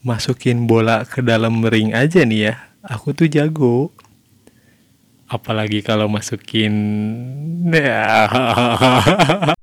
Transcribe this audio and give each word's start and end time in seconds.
masukin 0.00 0.64
bola 0.64 1.04
ke 1.04 1.20
dalam 1.20 1.60
ring 1.66 1.92
aja 1.92 2.24
nih 2.24 2.40
ya, 2.50 2.54
aku 2.84 3.12
tuh 3.12 3.28
jago. 3.28 3.92
Apalagi 5.30 5.84
kalau 5.86 6.10
masukin 6.10 6.74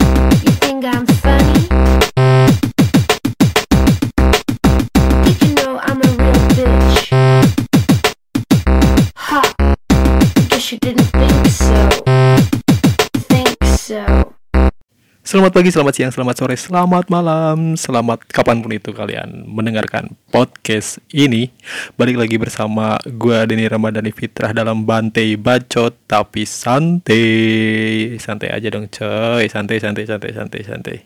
Selamat 15.28 15.52
pagi, 15.52 15.68
selamat 15.68 15.92
siang, 15.92 16.14
selamat 16.16 16.36
sore, 16.40 16.56
selamat 16.56 17.12
malam, 17.12 17.76
selamat 17.76 18.32
kapan 18.32 18.64
pun 18.64 18.72
itu 18.72 18.96
kalian 18.96 19.44
mendengarkan 19.44 20.16
podcast 20.32 21.04
ini. 21.12 21.52
Balik 22.00 22.16
lagi 22.16 22.40
bersama 22.40 22.96
gue 23.04 23.36
Denny 23.44 23.68
Ramadhani 23.68 24.16
Fitrah 24.16 24.56
dalam 24.56 24.88
Bantai 24.88 25.36
Bacot 25.36 26.00
tapi 26.08 26.48
santai. 26.48 28.16
Santai 28.24 28.56
aja 28.56 28.72
dong 28.72 28.88
coy, 28.88 29.52
santai, 29.52 29.84
santai, 29.84 30.08
santai, 30.08 30.32
santai, 30.32 30.62
santai. 30.64 30.98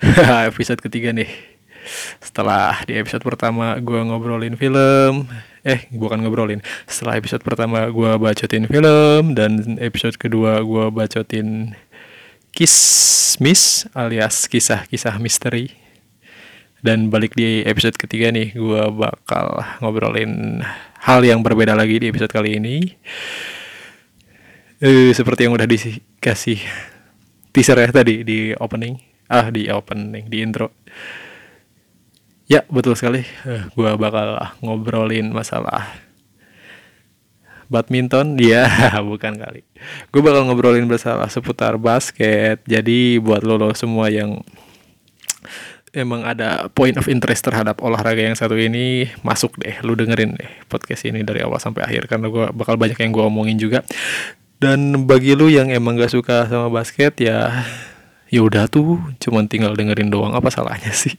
episode 0.48 0.80
ketiga 0.80 1.12
nih. 1.12 1.28
Setelah 2.24 2.88
di 2.88 2.96
episode 2.96 3.20
pertama 3.20 3.76
gue 3.84 4.00
ngobrolin 4.00 4.56
film, 4.56 5.28
eh 5.60 5.92
bukan 5.92 6.24
ngobrolin. 6.24 6.64
Setelah 6.88 7.20
episode 7.20 7.44
pertama 7.44 7.84
gue 7.92 8.16
bacotin 8.16 8.64
film 8.64 9.36
dan 9.36 9.76
episode 9.76 10.16
kedua 10.16 10.64
gue 10.64 10.88
bacotin 10.88 11.76
kismis 12.52 13.88
alias 13.96 14.46
kisah-kisah 14.46 15.16
misteri. 15.18 15.72
Dan 16.82 17.08
balik 17.08 17.32
di 17.38 17.62
episode 17.62 17.94
ketiga 17.94 18.28
nih, 18.34 18.52
gue 18.52 18.82
bakal 18.92 19.62
ngobrolin 19.80 20.60
hal 21.00 21.22
yang 21.22 21.40
berbeda 21.40 21.72
lagi 21.78 22.02
di 22.02 22.10
episode 22.10 22.30
kali 22.30 22.58
ini. 22.58 22.76
Eh, 24.82 25.14
seperti 25.14 25.46
yang 25.46 25.54
udah 25.54 25.66
dikasih 25.70 26.58
teaser 27.54 27.78
ya 27.78 27.88
tadi 27.94 28.26
di 28.26 28.50
opening, 28.58 28.98
ah 29.30 29.46
di 29.54 29.70
opening, 29.70 30.26
di 30.26 30.42
intro. 30.42 30.74
Ya 32.50 32.66
betul 32.66 32.98
sekali, 32.98 33.22
eh, 33.46 33.62
gue 33.78 33.90
bakal 33.94 34.42
ngobrolin 34.58 35.30
masalah 35.30 35.86
badminton? 37.72 38.36
Ya 38.52 38.68
bukan 39.00 39.40
kali. 39.40 39.64
Gue 40.12 40.20
bakal 40.20 40.44
ngobrolin 40.44 40.84
masalah 40.84 41.32
seputar 41.32 41.80
basket. 41.80 42.60
Jadi 42.68 43.16
buat 43.16 43.40
lo, 43.40 43.56
lo 43.56 43.72
semua 43.72 44.12
yang 44.12 44.44
emang 45.96 46.24
ada 46.28 46.68
point 46.72 46.96
of 47.00 47.08
interest 47.08 47.48
terhadap 47.48 47.80
olahraga 47.80 48.20
yang 48.20 48.36
satu 48.36 48.56
ini 48.56 49.08
masuk 49.20 49.60
deh 49.60 49.76
lu 49.84 49.92
dengerin 49.92 50.32
deh 50.32 50.48
podcast 50.64 51.04
ini 51.04 51.20
dari 51.20 51.44
awal 51.44 51.60
sampai 51.60 51.84
akhir 51.84 52.08
karena 52.08 52.32
gue 52.32 52.48
bakal 52.56 52.76
banyak 52.76 53.00
yang 53.00 53.12
gue 53.16 53.24
omongin 53.24 53.56
juga. 53.56 53.80
Dan 54.60 55.08
bagi 55.10 55.34
lu 55.34 55.50
yang 55.50 55.74
emang 55.74 55.98
gak 55.98 56.14
suka 56.14 56.46
sama 56.46 56.70
basket 56.70 57.18
ya 57.18 57.66
ya 58.32 58.40
udah 58.40 58.64
tuh 58.70 58.96
cuman 59.20 59.44
tinggal 59.44 59.76
dengerin 59.76 60.08
doang 60.08 60.32
apa 60.32 60.48
salahnya 60.48 60.88
sih 60.88 61.12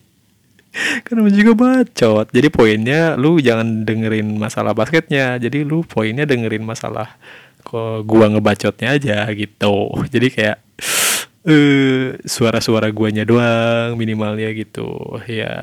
karena 1.05 1.29
juga 1.29 1.53
bacot. 1.53 2.27
Jadi 2.33 2.47
poinnya 2.49 3.13
lu 3.15 3.37
jangan 3.37 3.85
dengerin 3.85 4.37
masalah 4.37 4.73
basketnya. 4.73 5.37
Jadi 5.37 5.61
lu 5.65 5.85
poinnya 5.85 6.25
dengerin 6.25 6.65
masalah 6.65 7.17
kok 7.63 8.03
gua 8.03 8.27
ngebacotnya 8.29 8.97
aja 8.97 9.29
gitu. 9.31 9.93
Jadi 10.09 10.27
kayak 10.33 10.57
eh 11.49 12.15
suara-suara 12.23 12.89
guanya 12.89 13.23
doang 13.27 13.95
minimalnya 13.95 14.49
gitu. 14.57 15.19
Ya 15.29 15.53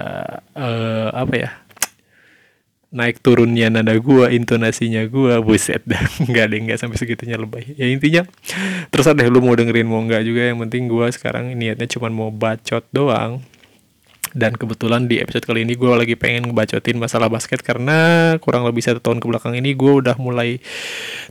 eh 0.54 1.08
apa 1.10 1.34
ya? 1.34 1.50
Naik 2.90 3.22
turunnya 3.22 3.70
nada 3.70 3.94
gua 3.98 4.30
intonasinya 4.30 5.02
gua 5.10 5.42
buset 5.42 5.82
dah. 5.86 6.02
Nggak 6.30 6.46
deh 6.54 6.58
nggak 6.70 6.78
sampai 6.78 6.98
segitunya 6.98 7.34
lebay. 7.38 7.74
Ya 7.74 7.90
intinya 7.90 8.22
terus 8.94 9.06
ada 9.10 9.26
lu 9.26 9.42
mau 9.42 9.54
dengerin 9.58 9.90
mau 9.90 10.02
nggak 10.02 10.22
juga. 10.22 10.42
Yang 10.54 10.58
penting 10.66 10.82
gua 10.86 11.06
sekarang 11.10 11.54
niatnya 11.58 11.86
cuma 11.90 12.06
mau 12.10 12.30
bacot 12.30 12.86
doang 12.94 13.42
dan 14.30 14.54
kebetulan 14.54 15.10
di 15.10 15.18
episode 15.18 15.42
kali 15.42 15.66
ini 15.66 15.74
gue 15.74 15.90
lagi 15.90 16.14
pengen 16.14 16.50
ngebacotin 16.50 17.02
masalah 17.02 17.26
basket 17.26 17.66
karena 17.66 18.34
kurang 18.38 18.62
lebih 18.62 18.78
satu 18.78 19.02
tahun 19.02 19.18
ke 19.18 19.26
belakang 19.26 19.54
ini 19.58 19.74
gue 19.74 19.92
udah 20.06 20.14
mulai 20.22 20.62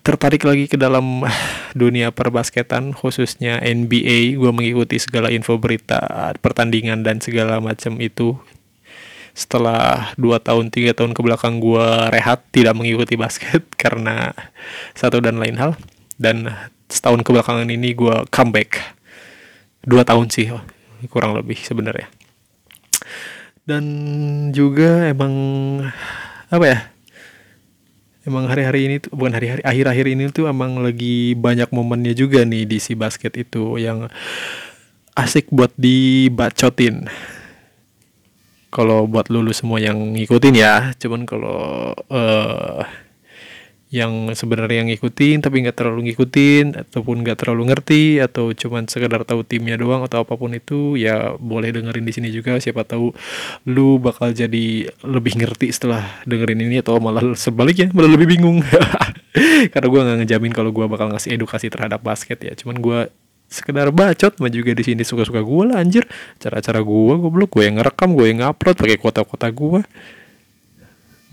tertarik 0.03 0.43
lagi 0.43 0.67
ke 0.67 0.75
dalam 0.75 1.23
dunia 1.81 2.11
perbasketan 2.11 2.91
khususnya 2.91 3.63
NBA 3.63 4.35
gue 4.35 4.51
mengikuti 4.51 4.99
segala 4.99 5.31
info 5.31 5.55
berita 5.55 6.35
pertandingan 6.43 7.03
dan 7.07 7.23
segala 7.23 7.63
macam 7.63 7.99
itu. 8.03 8.35
Setelah 9.31 10.11
2 10.19 10.35
tahun 10.43 10.67
tiga 10.67 10.91
tahun 10.91 11.15
ke 11.15 11.21
belakang 11.23 11.63
gue 11.63 11.87
rehat 12.11 12.43
tidak 12.51 12.75
mengikuti 12.75 13.15
basket 13.15 13.63
karena 13.81 14.35
satu 14.91 15.23
dan 15.23 15.39
lain 15.39 15.55
hal. 15.55 15.79
Dan 16.19 16.51
setahun 16.91 17.23
kebelakangan 17.23 17.71
ini 17.71 17.95
gue 17.95 18.27
comeback. 18.27 18.83
Dua 19.87 20.03
tahun 20.03 20.27
sih 20.27 20.51
kurang 21.07 21.31
lebih 21.31 21.55
sebenarnya 21.55 22.18
dan 23.69 23.85
juga 24.49 25.05
emang 25.05 25.33
apa 26.49 26.65
ya 26.65 26.79
emang 28.25 28.49
hari-hari 28.49 28.89
ini 28.89 28.95
tuh 28.97 29.13
bukan 29.13 29.37
hari-hari 29.37 29.61
akhir-akhir 29.61 30.05
ini 30.09 30.23
tuh 30.33 30.49
emang 30.49 30.81
lagi 30.81 31.37
banyak 31.37 31.69
momennya 31.69 32.17
juga 32.17 32.41
nih 32.41 32.65
di 32.65 32.81
si 32.81 32.97
basket 32.97 33.37
itu 33.37 33.77
yang 33.77 34.09
asik 35.13 35.53
buat 35.53 35.69
dibacotin. 35.77 37.05
Kalau 38.69 39.09
buat 39.09 39.33
lulu 39.33 39.49
semua 39.49 39.81
yang 39.81 39.97
ngikutin 40.13 40.55
ya 40.57 40.93
cuman 40.97 41.25
kalau 41.25 41.93
uh, 42.09 42.85
yang 43.89 44.29
sebenarnya 44.37 44.85
yang 44.85 44.89
ngikutin 44.93 45.41
tapi 45.41 45.65
nggak 45.65 45.73
terlalu 45.73 46.13
ngikutin 46.13 46.77
ataupun 46.77 47.25
nggak 47.25 47.41
terlalu 47.41 47.73
ngerti 47.73 48.21
atau 48.21 48.53
cuman 48.53 48.85
sekedar 48.85 49.25
tahu 49.25 49.41
timnya 49.41 49.81
doang 49.81 50.05
atau 50.05 50.21
apa 50.21 50.37
pun 50.37 50.53
itu 50.53 50.93
ya 50.93 51.33
boleh 51.41 51.73
dengerin 51.73 52.05
di 52.05 52.13
sini 52.13 52.29
juga. 52.29 52.61
Siapa 52.61 52.85
tahu 52.85 53.09
lu 53.65 53.97
bakal 53.97 54.29
jadi 54.29 54.93
lebih 55.01 55.41
ngerti 55.41 55.73
setelah 55.73 56.05
dengerin 56.29 56.69
ini 56.69 56.85
atau 56.85 57.01
malah 57.01 57.33
sebaliknya 57.33 57.89
malah 57.89 58.13
lebih 58.13 58.29
bingung. 58.29 58.61
Karena 59.73 59.87
gue 59.89 59.99
nggak 60.05 60.17
ngejamin 60.21 60.53
kalau 60.53 60.69
gue 60.69 60.85
bakal 60.85 61.09
ngasih 61.09 61.33
edukasi 61.33 61.73
terhadap 61.73 62.05
basket 62.05 62.37
ya. 62.45 62.53
Cuman 62.53 62.77
gue 62.77 63.09
sekedar 63.49 63.89
bacot 63.89 64.37
mah 64.37 64.53
juga 64.53 64.77
di 64.77 64.85
sini 64.85 65.01
suka-suka 65.01 65.41
gue 65.41 65.63
lah 65.65 65.81
anjir. 65.81 66.05
Cara-cara 66.37 66.85
gue 66.85 67.13
goblok. 67.17 67.57
Gue 67.57 67.65
yang 67.65 67.81
ngerekam 67.81 68.13
gue 68.13 68.29
yang 68.29 68.45
ngupload 68.45 68.77
pakai 68.77 69.01
kota-kota 69.01 69.49
gue 69.49 69.81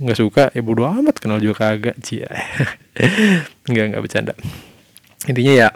nggak 0.00 0.18
suka? 0.18 0.42
Ya 0.52 0.60
bodo 0.60 0.84
amat 0.84 1.16
kenal 1.20 1.40
juga 1.40 1.72
kagak. 1.72 1.96
Cia 2.04 2.28
nggak 3.70 3.84
nggak 3.94 4.02
bercanda. 4.02 4.34
Intinya 5.26 5.54
ya 5.66 5.68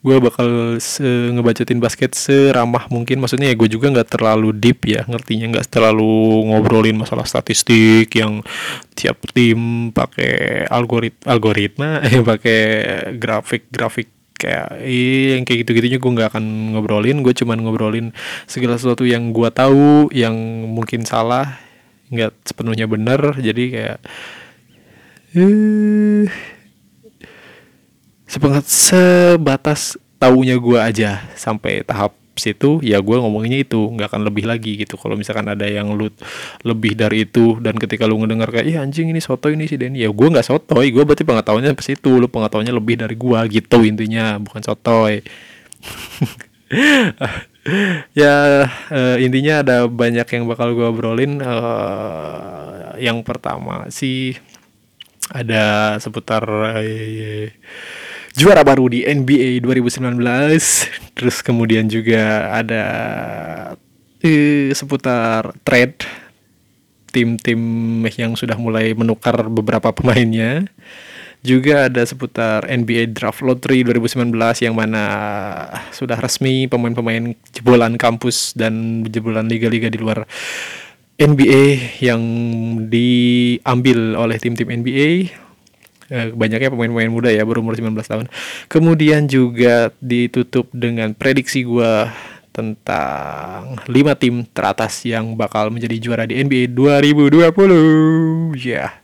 gue 0.00 0.16
bakal 0.16 0.80
se 0.80 1.04
ngebacotin 1.04 1.76
basket 1.76 2.16
seramah 2.16 2.88
mungkin. 2.88 3.20
Maksudnya 3.20 3.52
ya 3.52 3.56
gue 3.56 3.68
juga 3.68 3.92
nggak 3.92 4.16
terlalu 4.16 4.56
deep 4.56 4.88
ya 4.88 5.04
ngertinya. 5.04 5.58
Nggak 5.58 5.68
terlalu 5.68 6.48
ngobrolin 6.48 6.96
masalah 6.96 7.28
statistik 7.28 8.08
yang 8.16 8.40
tiap 8.96 9.20
tim 9.36 9.92
pakai 9.92 10.64
algorit 10.72 11.20
algoritma 11.28 12.00
eh 12.08 12.24
pakai 12.24 12.60
grafik 13.20 13.68
grafik 13.68 14.08
kayak 14.40 14.80
iya 14.80 15.36
yang 15.36 15.44
kayak 15.44 15.68
gitu 15.68 15.76
gitunya 15.76 16.00
gue 16.00 16.10
nggak 16.16 16.32
akan 16.32 16.44
ngobrolin. 16.72 17.20
Gue 17.20 17.36
cuman 17.36 17.60
ngobrolin 17.60 18.16
segala 18.48 18.80
sesuatu 18.80 19.04
yang 19.04 19.36
gue 19.36 19.48
tahu 19.52 20.08
yang 20.16 20.32
mungkin 20.72 21.04
salah 21.04 21.69
nggak 22.10 22.32
sepenuhnya 22.42 22.90
benar 22.90 23.38
jadi 23.38 23.62
kayak 23.70 23.98
eh 25.38 26.26
sepengat 28.30 28.64
sebatas 28.66 29.98
taunya 30.22 30.54
gue 30.58 30.78
aja 30.78 31.26
sampai 31.34 31.82
tahap 31.82 32.14
situ 32.40 32.80
ya 32.80 32.96
gue 33.04 33.16
ngomonginnya 33.20 33.68
itu 33.68 33.76
nggak 33.76 34.16
akan 34.16 34.24
lebih 34.24 34.48
lagi 34.48 34.80
gitu. 34.80 34.96
Kalau 34.96 35.14
misalkan 35.14 35.44
ada 35.52 35.68
yang 35.68 35.92
lu 35.92 36.08
lebih 36.64 36.96
dari 36.96 37.28
itu 37.28 37.60
dan 37.60 37.76
ketika 37.76 38.08
lu 38.08 38.16
ngedengar 38.24 38.48
kayak 38.48 38.66
iya 38.66 38.80
anjing 38.80 39.12
ini 39.12 39.20
soto 39.20 39.52
ini 39.52 39.68
sih 39.68 39.76
Denny 39.76 40.00
ya 40.00 40.08
gue 40.08 40.28
nggak 40.32 40.46
sotoy 40.46 40.88
gue 40.88 41.04
berarti 41.04 41.28
pengetahuannya 41.28 41.76
sampai 41.76 41.86
situ 41.86 42.16
lu 42.16 42.26
pengetahuannya 42.32 42.72
lebih 42.72 43.04
dari 43.04 43.14
gue 43.14 43.40
gitu 43.52 43.84
intinya 43.84 44.40
bukan 44.40 44.64
sotoy 44.64 45.20
ya 48.16 48.66
uh, 48.68 49.16
intinya 49.20 49.60
ada 49.60 49.76
banyak 49.86 50.26
yang 50.26 50.44
bakal 50.48 50.72
gue 50.72 50.86
obrolin. 50.86 51.40
Uh, 51.40 52.96
yang 53.00 53.24
pertama 53.24 53.88
sih 53.88 54.36
ada 55.32 55.96
seputar 56.02 56.44
uh, 56.44 57.46
juara 58.36 58.62
baru 58.62 58.92
di 58.92 59.06
NBA 59.06 59.64
2019 59.64 60.20
terus 61.16 61.40
kemudian 61.40 61.88
juga 61.88 62.52
ada 62.52 62.84
uh, 64.20 64.68
seputar 64.74 65.56
trade 65.64 66.04
tim-tim 67.10 67.60
yang 68.14 68.38
sudah 68.38 68.54
mulai 68.54 68.94
menukar 68.94 69.34
beberapa 69.50 69.90
pemainnya 69.90 70.70
juga 71.40 71.88
ada 71.88 72.04
seputar 72.04 72.68
NBA 72.68 73.16
Draft 73.16 73.40
Lottery 73.40 73.80
2019 73.88 74.32
yang 74.60 74.76
mana 74.76 75.04
sudah 75.90 76.20
resmi 76.20 76.68
pemain-pemain 76.68 77.32
jebolan 77.56 77.96
kampus 77.96 78.52
dan 78.52 79.04
jebolan 79.08 79.48
liga-liga 79.48 79.88
di 79.88 79.96
luar 79.96 80.28
NBA 81.20 82.00
yang 82.00 82.22
diambil 82.88 84.16
oleh 84.16 84.36
tim-tim 84.40 84.68
NBA 84.68 85.08
eh, 86.10 86.28
banyaknya 86.34 86.68
pemain-pemain 86.74 87.08
muda 87.08 87.30
ya 87.32 87.46
berumur 87.46 87.72
19 87.72 87.96
tahun. 88.04 88.26
Kemudian 88.68 89.30
juga 89.30 89.94
ditutup 90.02 90.68
dengan 90.74 91.14
prediksi 91.16 91.64
gua 91.64 92.12
tentang 92.50 93.78
5 93.86 94.20
tim 94.20 94.42
teratas 94.50 95.06
yang 95.06 95.38
bakal 95.38 95.70
menjadi 95.70 95.96
juara 96.02 96.24
di 96.26 96.36
NBA 96.42 96.74
2020. 96.76 98.58
Ya. 98.58 98.99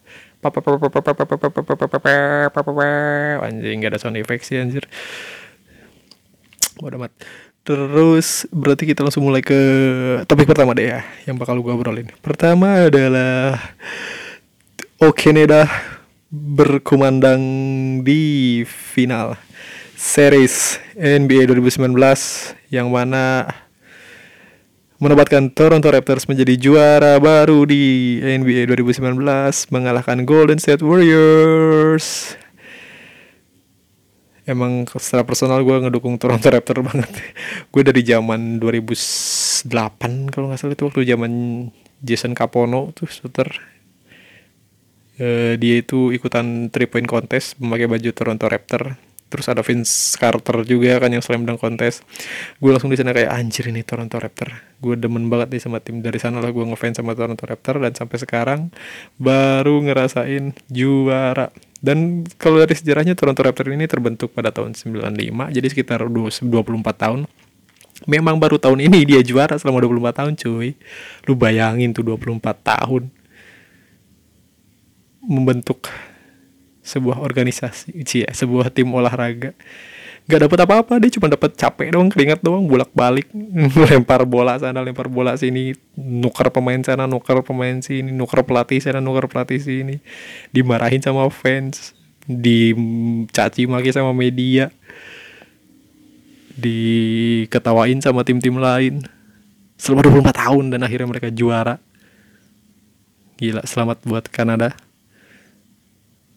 Anjing 3.43 3.83
gak 3.83 3.97
ada 3.97 4.01
sound 4.01 4.19
effect 4.19 4.47
sih 4.47 4.61
anjir. 4.61 4.87
Bodoh 6.77 7.01
amat. 7.01 7.13
Terus 7.67 8.47
berarti 8.55 8.87
kita 8.87 9.03
langsung 9.03 9.27
mulai 9.27 9.43
ke 9.43 9.59
topik 10.31 10.47
pertama 10.47 10.71
deh 10.71 10.87
ya 10.87 11.01
yang 11.27 11.35
bakal 11.35 11.59
gue 11.59 11.73
obrolin. 11.75 12.07
Pertama 12.23 12.87
adalah 12.87 13.59
Okeneda 15.03 15.67
berkumandang 16.31 17.43
di 18.07 18.63
final 18.65 19.35
series 19.99 20.79
NBA 20.95 21.51
2019 21.51 21.91
yang 22.71 22.87
mana 22.93 23.51
menobatkan 24.97 25.53
Toronto 25.53 25.93
Raptors 25.93 26.25
menjadi 26.25 26.57
juara 26.57 27.21
baru 27.21 27.69
di 27.69 28.17
NBA 28.25 28.73
2019 28.73 29.21
mengalahkan 29.69 30.25
Golden 30.25 30.57
State 30.57 30.81
Warriors. 30.81 32.37
Emang 34.47 34.87
secara 34.89 35.27
personal 35.27 35.61
gue 35.61 35.77
ngedukung 35.77 36.17
Toronto 36.17 36.49
Raptors 36.49 36.81
banget. 36.89 37.13
Gue 37.69 37.83
dari 37.85 38.01
zaman 38.07 38.57
2008 38.57 40.33
kalau 40.33 40.49
nggak 40.49 40.61
salah 40.61 40.73
itu 40.73 40.85
waktu 40.89 41.03
zaman 41.05 41.33
Jason 42.01 42.33
Capono 42.33 42.97
tuh 42.97 43.09
shooter. 43.11 43.53
Eh, 45.17 45.57
dia 45.57 45.81
itu 45.81 46.13
ikutan 46.13 46.69
three 46.69 46.89
point 46.89 47.09
contest 47.09 47.57
memakai 47.57 47.89
baju 47.89 48.11
Toronto 48.13 48.47
Raptor 48.49 49.01
terus 49.27 49.51
ada 49.51 49.61
Vince 49.61 50.15
Carter 50.15 50.63
juga 50.63 51.03
kan 51.03 51.11
yang 51.11 51.23
slam 51.23 51.43
dunk 51.43 51.59
contest. 51.59 52.07
Gue 52.63 52.71
langsung 52.71 52.95
di 52.95 52.99
sana 52.99 53.11
kayak 53.11 53.31
anjir 53.35 53.67
ini 53.67 53.83
Toronto 53.83 54.23
Raptor. 54.23 54.55
Gue 54.79 54.95
demen 54.95 55.27
banget 55.27 55.59
nih 55.59 55.63
sama 55.63 55.83
tim 55.83 55.99
dari 55.99 56.17
sana 56.23 56.39
lah. 56.39 56.55
Gue 56.55 56.63
ngefans 56.63 57.03
sama 57.03 57.19
Toronto 57.19 57.43
Raptor 57.43 57.83
dan 57.83 57.93
sampai 57.93 58.17
sekarang 58.23 58.61
baru 59.19 59.83
ngerasain 59.83 60.55
juara. 60.71 61.51
Dan 61.83 62.25
kalau 62.39 62.63
dari 62.63 62.75
sejarahnya 62.79 63.19
Toronto 63.19 63.43
Raptor 63.43 63.75
ini 63.75 63.91
terbentuk 63.91 64.31
pada 64.33 64.55
tahun 64.55 64.79
95 64.79 65.11
jadi 65.53 65.67
sekitar 65.67 66.07
24 66.07 66.43
tahun. 66.95 67.27
Memang 68.05 68.37
baru 68.37 68.61
tahun 68.61 68.85
ini 68.87 69.09
dia 69.09 69.25
juara 69.25 69.57
selama 69.57 69.83
24 69.83 70.21
tahun 70.23 70.33
cuy. 70.37 70.77
Lu 71.27 71.35
bayangin 71.35 71.91
tuh 71.97 72.05
24 72.05 72.39
tahun. 72.63 73.09
Membentuk 75.27 75.91
sebuah 76.87 77.19
organisasi 77.19 78.07
cie 78.07 78.31
sebuah 78.31 78.71
tim 78.71 78.87
olahraga. 78.95 79.51
Gak 80.27 80.43
dapat 80.43 80.59
apa-apa 80.67 80.99
dia 80.99 81.11
cuma 81.11 81.31
dapat 81.31 81.55
capek 81.55 81.95
doang 81.95 82.11
keringat 82.11 82.43
doang 82.43 82.67
bolak 82.67 82.91
balik 82.95 83.31
lempar 83.91 84.27
bola 84.27 84.59
sana 84.59 84.83
lempar 84.83 85.07
bola 85.07 85.39
sini 85.39 85.75
nuker 85.95 86.51
pemain 86.51 86.83
sana 86.83 87.07
nuker 87.07 87.47
pemain 87.47 87.79
sini 87.79 88.11
nuker 88.11 88.43
pelatih 88.43 88.79
sana 88.79 89.03
nuker 89.03 89.27
pelatih 89.27 89.59
sini. 89.59 89.99
Dimarahin 90.55 91.03
sama 91.03 91.27
fans 91.31 91.95
dicaci 92.27 93.67
maki 93.67 93.91
sama 93.95 94.15
media 94.15 94.71
diketawain 96.59 97.99
sama 97.99 98.23
tim-tim 98.23 98.55
lain. 98.59 99.03
Selama 99.77 100.09
24 100.09 100.33
tahun 100.33 100.65
dan 100.73 100.81
akhirnya 100.87 101.07
mereka 101.11 101.29
juara. 101.35 101.77
Gila 103.37 103.63
selamat 103.69 104.01
buat 104.09 104.25
Kanada 104.33 104.86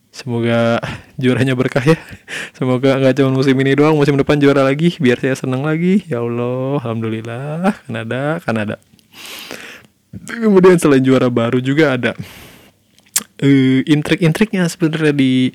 Semoga 0.09 0.81
juaranya 1.15 1.53
berkah 1.53 1.85
ya. 1.85 1.97
Semoga 2.57 2.97
nggak 2.97 3.21
cuma 3.21 3.29
musim 3.39 3.56
ini 3.61 3.77
doang, 3.77 3.95
musim 3.95 4.17
depan 4.17 4.41
juara 4.41 4.65
lagi, 4.65 4.97
biar 4.97 5.21
saya 5.21 5.38
senang 5.38 5.61
lagi. 5.61 6.03
Ya 6.09 6.19
Allah, 6.19 6.81
alhamdulillah, 6.81 7.77
Kanada, 7.85 8.21
Kanada. 8.41 8.75
Kemudian 10.25 10.81
selain 10.81 11.06
juara 11.06 11.29
baru 11.29 11.61
juga 11.61 11.94
ada 11.94 12.17
uh, 13.45 13.79
intrik-intriknya 13.85 14.65
sebenarnya 14.65 15.13
di 15.13 15.53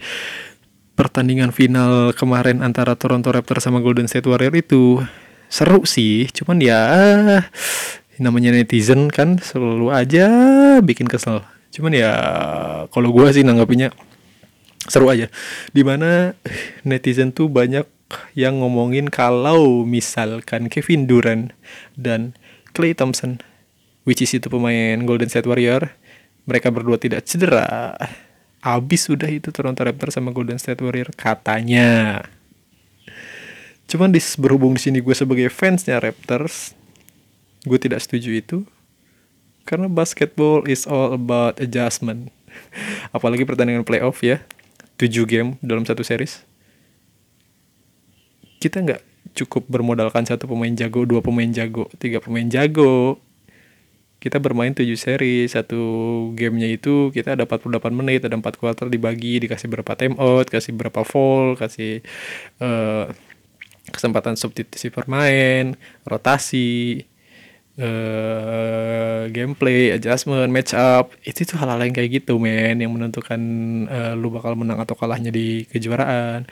pertandingan 0.94 1.50
final 1.50 2.14
kemarin 2.14 2.62
antara 2.62 2.94
Toronto 2.94 3.34
Raptors 3.34 3.66
sama 3.66 3.82
Golden 3.82 4.06
State 4.06 4.30
Warrior 4.30 4.54
itu 4.54 5.02
seru 5.50 5.82
sih, 5.82 6.30
cuman 6.30 6.62
ya 6.62 6.80
namanya 8.22 8.54
netizen 8.54 9.10
kan 9.10 9.42
selalu 9.42 9.90
aja 9.90 10.26
bikin 10.86 11.10
kesel. 11.10 11.42
Cuman 11.74 11.90
ya 11.90 12.14
kalau 12.94 13.10
gua 13.10 13.34
sih 13.34 13.42
nanggapinnya 13.42 13.90
seru 14.88 15.08
aja. 15.08 15.32
Di 15.72 15.82
mana 15.84 16.36
netizen 16.84 17.32
tuh 17.32 17.48
banyak 17.48 17.86
yang 18.36 18.60
ngomongin 18.60 19.08
kalau 19.08 19.82
misalkan 19.82 20.68
Kevin 20.68 21.08
Durant 21.08 21.50
dan 21.96 22.36
Clay 22.76 22.92
Thompson 22.92 23.40
which 24.04 24.20
is 24.20 24.32
itu 24.36 24.46
pemain 24.52 25.00
Golden 25.08 25.28
State 25.32 25.48
Warrior 25.48 25.90
mereka 26.44 26.68
berdua 26.68 27.00
tidak 27.00 27.24
cedera. 27.24 27.96
Habis 28.64 29.12
sudah 29.12 29.28
itu 29.28 29.52
Toronto 29.52 29.84
Raptors 29.84 30.16
sama 30.16 30.32
Golden 30.32 30.60
State 30.60 30.80
Warrior 30.80 31.12
katanya. 31.16 32.24
Cuman 33.84 34.12
di 34.12 34.20
berhubung 34.40 34.76
di 34.76 34.80
sini 34.80 34.98
gue 35.04 35.12
sebagai 35.12 35.48
fansnya 35.52 36.00
Raptors 36.00 36.72
gue 37.64 37.78
tidak 37.80 38.04
setuju 38.04 38.40
itu 38.40 38.58
karena 39.64 39.88
basketball 39.88 40.64
is 40.68 40.84
all 40.84 41.16
about 41.16 41.56
adjustment. 41.60 42.28
Apalagi 43.16 43.48
pertandingan 43.48 43.84
playoff 43.84 44.20
ya 44.20 44.44
7 44.96 45.26
game 45.26 45.56
dalam 45.60 45.82
satu 45.82 46.06
series? 46.06 46.46
Kita 48.62 48.80
nggak 48.80 49.02
cukup 49.34 49.66
bermodalkan 49.66 50.24
satu 50.24 50.46
pemain 50.46 50.72
jago 50.72 51.04
dua 51.04 51.20
pemain 51.20 51.50
jago 51.50 51.90
tiga 51.98 52.22
pemain 52.22 52.46
jago. 52.46 53.18
Kita 54.22 54.40
bermain 54.40 54.72
7 54.72 54.88
seri 54.96 55.44
satu 55.44 55.84
gamenya 56.32 56.72
itu 56.72 57.12
kita 57.12 57.36
ada 57.36 57.44
48 57.44 57.92
menit 57.92 58.24
ada 58.24 58.32
4 58.32 58.56
quarter 58.56 58.88
dibagi 58.88 59.36
dikasih 59.36 59.68
berapa 59.68 59.92
time 60.00 60.16
out 60.16 60.48
kasih 60.48 60.72
berapa 60.72 61.04
fall 61.04 61.60
kasih 61.60 62.00
uh, 62.64 63.12
kesempatan 63.92 64.40
substitusi 64.40 64.88
permain 64.88 65.76
rotasi 66.08 67.04
uh, 67.80 69.26
gameplay, 69.30 69.94
adjustment, 69.94 70.50
match 70.50 70.74
up, 70.74 71.10
itu 71.26 71.42
tuh 71.42 71.58
hal-hal 71.58 71.80
yang 71.82 71.94
kayak 71.94 72.22
gitu, 72.22 72.38
men, 72.38 72.78
yang 72.82 72.92
menentukan 72.92 73.40
uh, 73.88 74.12
lu 74.14 74.30
bakal 74.30 74.54
menang 74.54 74.78
atau 74.82 74.94
kalahnya 74.94 75.34
di 75.34 75.66
kejuaraan. 75.70 76.46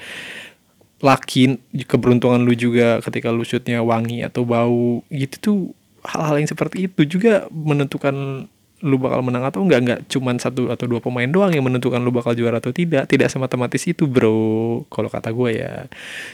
Lakin 1.03 1.59
keberuntungan 1.83 2.43
lu 2.47 2.55
juga 2.55 3.03
ketika 3.03 3.35
lu 3.35 3.43
shootnya 3.43 3.83
wangi 3.83 4.23
atau 4.23 4.47
bau, 4.47 5.03
gitu 5.11 5.37
tuh 5.39 5.59
hal-hal 6.07 6.39
yang 6.39 6.51
seperti 6.51 6.87
itu 6.91 7.07
juga 7.19 7.47
menentukan 7.51 8.47
lu 8.83 8.99
bakal 8.99 9.23
menang 9.23 9.47
atau 9.47 9.63
enggak. 9.63 9.81
Enggak 9.83 10.01
cuman 10.11 10.43
satu 10.43 10.75
atau 10.75 10.91
dua 10.91 10.99
pemain 10.99 11.31
doang 11.31 11.55
yang 11.55 11.63
menentukan 11.63 12.03
lu 12.03 12.11
bakal 12.11 12.35
juara 12.35 12.59
atau 12.59 12.75
tidak. 12.75 13.07
Tidak 13.07 13.31
semata-mata 13.31 13.79
itu 13.79 14.11
bro 14.11 14.83
kalau 14.91 15.07
kata 15.07 15.31
gue 15.31 15.51
ya. 15.55 15.87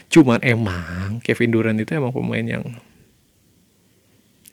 Cuman 0.09 0.41
emang 0.41 1.21
Kevin 1.21 1.53
Durant 1.53 1.77
itu 1.77 1.93
emang 1.93 2.09
pemain 2.09 2.41
yang 2.41 2.65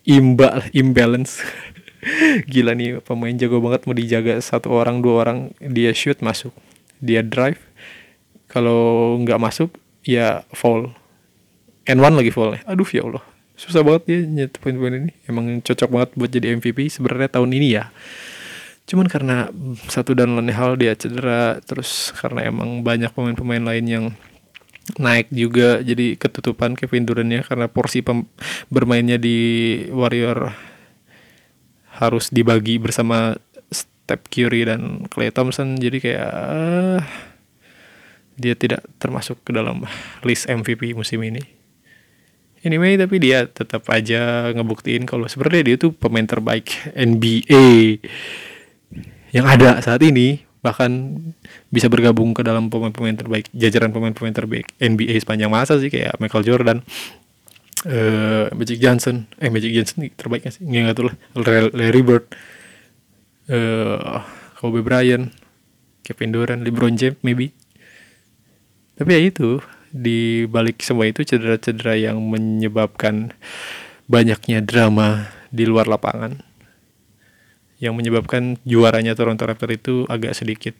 imba 0.06 0.64
imbalance. 0.70 1.42
Gila 2.52 2.78
nih 2.78 3.02
pemain 3.02 3.34
jago 3.34 3.58
banget 3.58 3.84
mau 3.90 3.94
dijaga 3.98 4.38
satu 4.38 4.70
orang 4.70 5.02
dua 5.02 5.26
orang 5.26 5.38
dia 5.58 5.90
shoot 5.90 6.22
masuk. 6.22 6.54
Dia 7.02 7.20
drive. 7.26 7.58
Kalau 8.46 9.14
nggak 9.20 9.42
masuk 9.42 9.74
ya 10.06 10.46
foul. 10.54 10.94
And 11.86 11.98
one 11.98 12.14
lagi 12.14 12.30
foul 12.30 12.56
aduh 12.64 12.88
ya 12.88 13.02
Allah. 13.04 13.24
Susah 13.58 13.82
banget 13.82 14.02
dia 14.06 14.18
nyetu 14.22 14.62
poin-poin 14.62 14.94
ini. 14.94 15.12
Emang 15.26 15.58
cocok 15.60 15.88
banget 15.90 16.10
buat 16.14 16.30
jadi 16.30 16.54
MVP 16.54 16.86
sebenarnya 16.86 17.36
tahun 17.36 17.50
ini 17.50 17.68
ya. 17.74 17.90
Cuman 18.86 19.10
karena 19.10 19.50
satu 19.90 20.14
dan 20.14 20.38
lain 20.38 20.54
hal 20.54 20.78
dia 20.78 20.94
cedera 20.94 21.58
terus 21.66 22.14
karena 22.14 22.46
emang 22.46 22.86
banyak 22.86 23.10
pemain-pemain 23.10 23.64
lain 23.66 23.86
yang 23.90 24.04
naik 24.94 25.34
juga 25.34 25.82
jadi 25.82 26.14
ketutupan 26.14 26.78
Kevin 26.78 27.04
Durant 27.04 27.30
ya 27.34 27.42
karena 27.42 27.66
porsi 27.66 28.06
pem 28.06 28.30
bermainnya 28.70 29.18
di 29.18 29.38
Warrior 29.90 30.54
harus 31.98 32.30
dibagi 32.30 32.78
bersama 32.78 33.34
Steph 33.74 34.30
Curry 34.30 34.62
dan 34.70 35.10
Klay 35.10 35.34
Thompson 35.34 35.74
jadi 35.74 35.98
kayak 35.98 36.30
uh, 36.30 37.00
dia 38.38 38.54
tidak 38.54 38.86
termasuk 39.02 39.42
ke 39.42 39.50
dalam 39.50 39.82
list 40.22 40.46
MVP 40.46 40.94
musim 40.94 41.24
ini. 41.24 41.42
Anyway 42.62 42.94
tapi 42.94 43.18
dia 43.18 43.50
tetap 43.50 43.88
aja 43.90 44.54
ngebuktiin 44.54 45.08
kalau 45.08 45.26
sebenarnya 45.26 45.62
dia 45.72 45.76
tuh 45.80 45.90
pemain 45.94 46.26
terbaik 46.26 46.70
NBA 46.94 47.98
yang 49.34 49.46
ada 49.50 49.82
saat 49.82 50.02
ini 50.06 50.45
bahkan 50.66 50.90
bisa 51.70 51.86
bergabung 51.86 52.34
ke 52.34 52.42
dalam 52.42 52.66
pemain-pemain 52.66 53.14
terbaik 53.14 53.46
jajaran 53.54 53.94
pemain-pemain 53.94 54.34
terbaik 54.34 54.66
NBA 54.82 55.22
sepanjang 55.22 55.46
masa 55.46 55.78
sih 55.78 55.86
kayak 55.86 56.18
Michael 56.18 56.42
Jordan 56.42 56.82
uh, 57.86 58.50
Magic 58.50 58.82
Johnson. 58.82 59.30
Eh 59.38 59.46
Magic 59.46 59.70
Johnson 59.70 60.10
terbaiknya 60.18 60.50
sih. 60.50 60.66
Nggak 60.66 60.98
tahu 60.98 61.06
lah 61.06 61.16
Larry 61.70 62.02
Bird 62.02 62.26
eh 63.46 64.18
Kobe 64.58 64.82
Bryant, 64.82 65.30
Kevin 66.02 66.34
Durant, 66.34 66.60
LeBron 66.66 66.98
James 66.98 67.22
maybe. 67.22 67.54
Tapi 68.98 69.10
ya 69.14 69.20
itu 69.22 69.62
di 69.94 70.48
balik 70.50 70.82
semua 70.82 71.06
itu 71.06 71.22
cedera-cedera 71.22 71.94
yang 71.94 72.18
menyebabkan 72.18 73.30
banyaknya 74.10 74.64
drama 74.64 75.30
di 75.52 75.62
luar 75.68 75.86
lapangan 75.86 76.42
yang 77.76 77.92
menyebabkan 77.92 78.56
juaranya 78.64 79.12
Toronto 79.12 79.44
Raptors 79.44 79.76
itu 79.76 79.94
agak 80.08 80.32
sedikit 80.32 80.76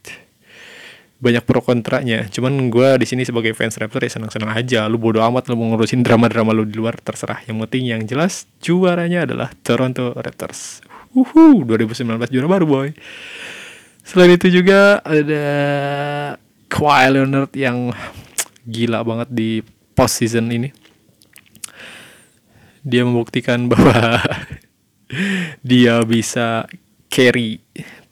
banyak 1.17 1.43
pro 1.45 1.65
kontranya. 1.65 2.29
Cuman 2.29 2.69
gue 2.69 3.01
di 3.01 3.05
sini 3.09 3.25
sebagai 3.25 3.53
fans 3.57 3.77
Raptors 3.77 4.05
ya 4.05 4.11
senang-senang 4.21 4.53
aja. 4.53 4.85
Lu 4.85 5.01
bodo 5.01 5.21
amat 5.25 5.49
lu 5.49 5.57
mau 5.57 5.73
ngurusin 5.73 6.05
drama-drama 6.05 6.53
lu 6.53 6.65
di 6.65 6.77
luar 6.77 6.97
terserah. 7.01 7.41
Yang 7.49 7.57
penting 7.67 7.83
yang 7.89 8.01
jelas 8.05 8.45
juaranya 8.61 9.25
adalah 9.25 9.49
Toronto 9.65 10.13
Raptors. 10.13 10.85
Uhu, 11.17 11.65
2019 11.65 12.29
juara 12.29 12.47
baru 12.49 12.65
boy. 12.69 12.89
Selain 14.05 14.31
itu 14.31 14.47
juga 14.53 15.01
ada 15.01 15.45
Kawhi 16.69 17.05
Leonard 17.11 17.51
yang 17.57 17.91
gila 18.67 19.01
banget 19.01 19.29
di 19.33 19.51
post 19.97 20.21
season 20.21 20.53
ini. 20.53 20.69
Dia 22.85 23.03
membuktikan 23.03 23.65
bahwa 23.71 24.21
dia 25.65 25.97
bisa 26.05 26.69
carry 27.07 27.59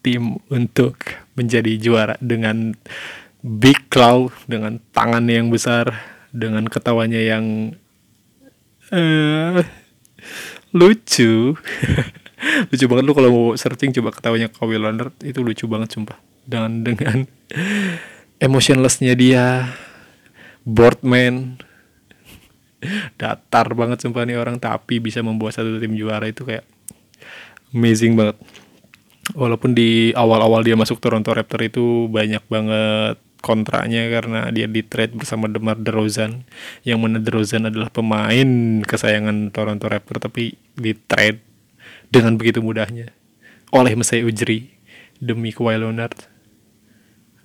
tim 0.05 0.37
untuk 0.53 0.99
menjadi 1.33 1.81
juara 1.81 2.15
dengan 2.21 2.77
big 3.45 3.89
claw 3.93 4.29
dengan 4.49 4.81
tangannya 4.93 5.41
yang 5.41 5.49
besar 5.53 5.93
dengan 6.33 6.65
ketawanya 6.69 7.21
yang 7.21 7.73
eh 8.89 9.65
lucu. 10.75 11.55
Lucu 12.69 12.85
banget 12.85 13.03
lu 13.07 13.13
kalau 13.15 13.29
mau 13.31 13.47
searching 13.57 13.95
coba 13.95 14.13
ketawanya 14.13 14.51
Kawhi 14.51 14.77
Leonard 14.77 15.15
itu 15.25 15.41
lucu 15.41 15.65
banget 15.65 15.97
sumpah. 15.97 16.19
Dengan 16.45 16.83
dengan 16.85 17.25
emotionlessnya 18.37 19.17
dia 19.17 19.73
boardman. 20.67 21.57
Datar 23.19 23.73
banget 23.73 24.05
sumpah 24.05 24.27
nih 24.27 24.37
orang. 24.37 24.61
Tapi 24.61 25.01
bisa 25.01 25.25
membuat 25.25 25.57
satu 25.57 25.79
tim 25.81 25.97
juara 25.97 26.29
itu 26.29 26.45
kayak 26.45 26.67
amazing 27.73 28.13
banget 28.13 28.37
walaupun 29.33 29.73
di 29.73 30.13
awal-awal 30.13 30.61
dia 30.61 30.77
masuk 30.77 31.01
Toronto 31.01 31.33
Raptor 31.33 31.65
itu 31.65 32.05
banyak 32.13 32.45
banget 32.45 33.17
kontraknya 33.45 34.09
karena 34.09 34.49
dia 34.49 34.65
di 34.65 34.81
trade 34.81 35.13
bersama 35.13 35.45
DeMar 35.45 35.77
DeRozan. 35.81 36.45
Yang 36.85 36.97
mana 37.01 37.17
DeRozan 37.17 37.69
adalah 37.69 37.89
pemain 37.89 38.81
kesayangan 38.85 39.49
Toronto 39.49 39.85
Raptor 39.85 40.17
tapi 40.17 40.57
di 40.73 40.93
trade 40.93 41.41
dengan 42.09 42.37
begitu 42.37 42.61
mudahnya. 42.61 43.09
Oleh 43.73 43.93
Masai 43.93 44.25
Ujiri 44.25 44.73
demi 45.17 45.49
Kawhi 45.53 45.77
Leonard. 45.77 46.33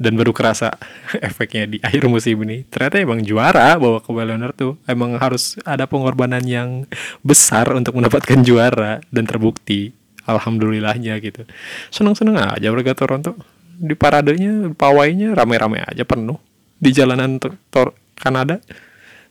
Dan 0.01 0.17
baru 0.17 0.33
kerasa 0.33 0.73
efeknya 1.21 1.69
di 1.69 1.77
akhir 1.85 2.09
musim 2.09 2.41
ini. 2.49 2.65
Ternyata 2.65 3.05
emang 3.05 3.21
juara 3.21 3.77
bahwa 3.77 4.01
Kawhi 4.01 4.25
Leonard 4.33 4.57
tuh. 4.57 4.81
Emang 4.89 5.21
harus 5.21 5.61
ada 5.69 5.85
pengorbanan 5.85 6.41
yang 6.49 6.89
besar 7.21 7.69
untuk 7.77 8.01
mendapatkan 8.01 8.41
juara 8.41 9.05
dan 9.13 9.29
terbukti 9.29 10.00
alhamdulillahnya 10.37 11.19
gitu. 11.19 11.47
Seneng-seneng 11.91 12.39
aja 12.39 12.69
warga 12.71 12.95
Toronto. 12.95 13.35
Di 13.81 13.97
paradenya 13.97 14.71
pawainya 14.77 15.33
rame-rame 15.35 15.83
aja 15.83 16.05
penuh. 16.05 16.39
Di 16.81 16.95
jalanan 16.95 17.41
Tor- 17.41 17.97
Kanada 18.15 18.61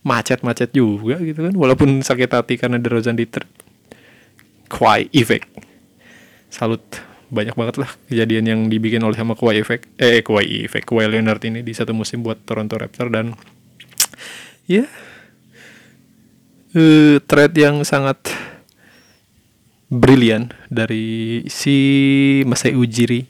macet-macet 0.01 0.73
juga 0.73 1.21
gitu 1.21 1.45
kan. 1.49 1.53
Walaupun 1.53 2.01
sakit 2.01 2.29
hati 2.31 2.57
karena 2.57 2.81
DeRozan 2.81 3.15
di 3.15 3.29
trade 3.29 3.51
Kawhi 4.69 5.09
Effect 5.13 5.49
salut. 6.49 6.81
Banyak 7.29 7.53
banget 7.53 7.75
lah 7.77 7.89
kejadian 8.09 8.45
yang 8.49 8.61
dibikin 8.73 9.05
oleh 9.05 9.13
sama 9.13 9.37
Kawhi 9.37 9.61
Effect 9.61 9.85
eh 10.01 10.25
Kawhi 10.25 10.65
Effect 10.65 10.89
Kawhi 10.89 11.05
Leonard 11.13 11.37
ini 11.45 11.61
di 11.61 11.77
satu 11.77 11.93
musim 11.93 12.25
buat 12.25 12.41
Toronto 12.41 12.73
Raptors 12.73 13.13
dan 13.13 13.37
ya 14.65 14.89
eh, 16.73 17.21
trade 17.21 17.53
yang 17.53 17.85
sangat 17.85 18.17
brilian 19.89 20.53
dari 20.69 21.41
si 21.49 21.77
Masai 22.45 22.77
Ujiri 22.77 23.25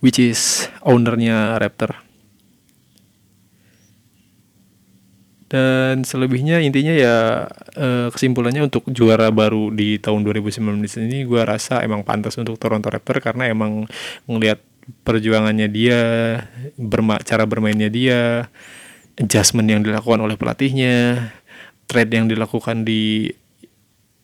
which 0.00 0.16
is 0.18 0.66
ownernya 0.80 1.60
Raptor. 1.60 2.08
Dan 5.48 6.04
selebihnya 6.04 6.60
intinya 6.60 6.92
ya 6.92 7.16
eh, 7.72 8.12
kesimpulannya 8.12 8.68
untuk 8.68 8.84
juara 8.92 9.32
baru 9.32 9.72
di 9.72 9.96
tahun 9.96 10.20
2019 10.20 10.84
ini 11.08 11.24
gua 11.24 11.48
rasa 11.48 11.80
emang 11.80 12.04
pantas 12.04 12.36
untuk 12.36 12.60
Toronto 12.60 12.92
Raptor 12.92 13.24
karena 13.24 13.48
emang 13.48 13.88
ngelihat 14.28 14.60
perjuangannya 15.04 15.68
dia 15.68 16.00
cara 17.24 17.44
bermainnya 17.48 17.88
dia 17.92 18.48
adjustment 19.20 19.68
yang 19.68 19.80
dilakukan 19.84 20.20
oleh 20.20 20.36
pelatihnya 20.36 21.28
trade 21.88 22.12
yang 22.12 22.28
dilakukan 22.28 22.84
di 22.84 23.32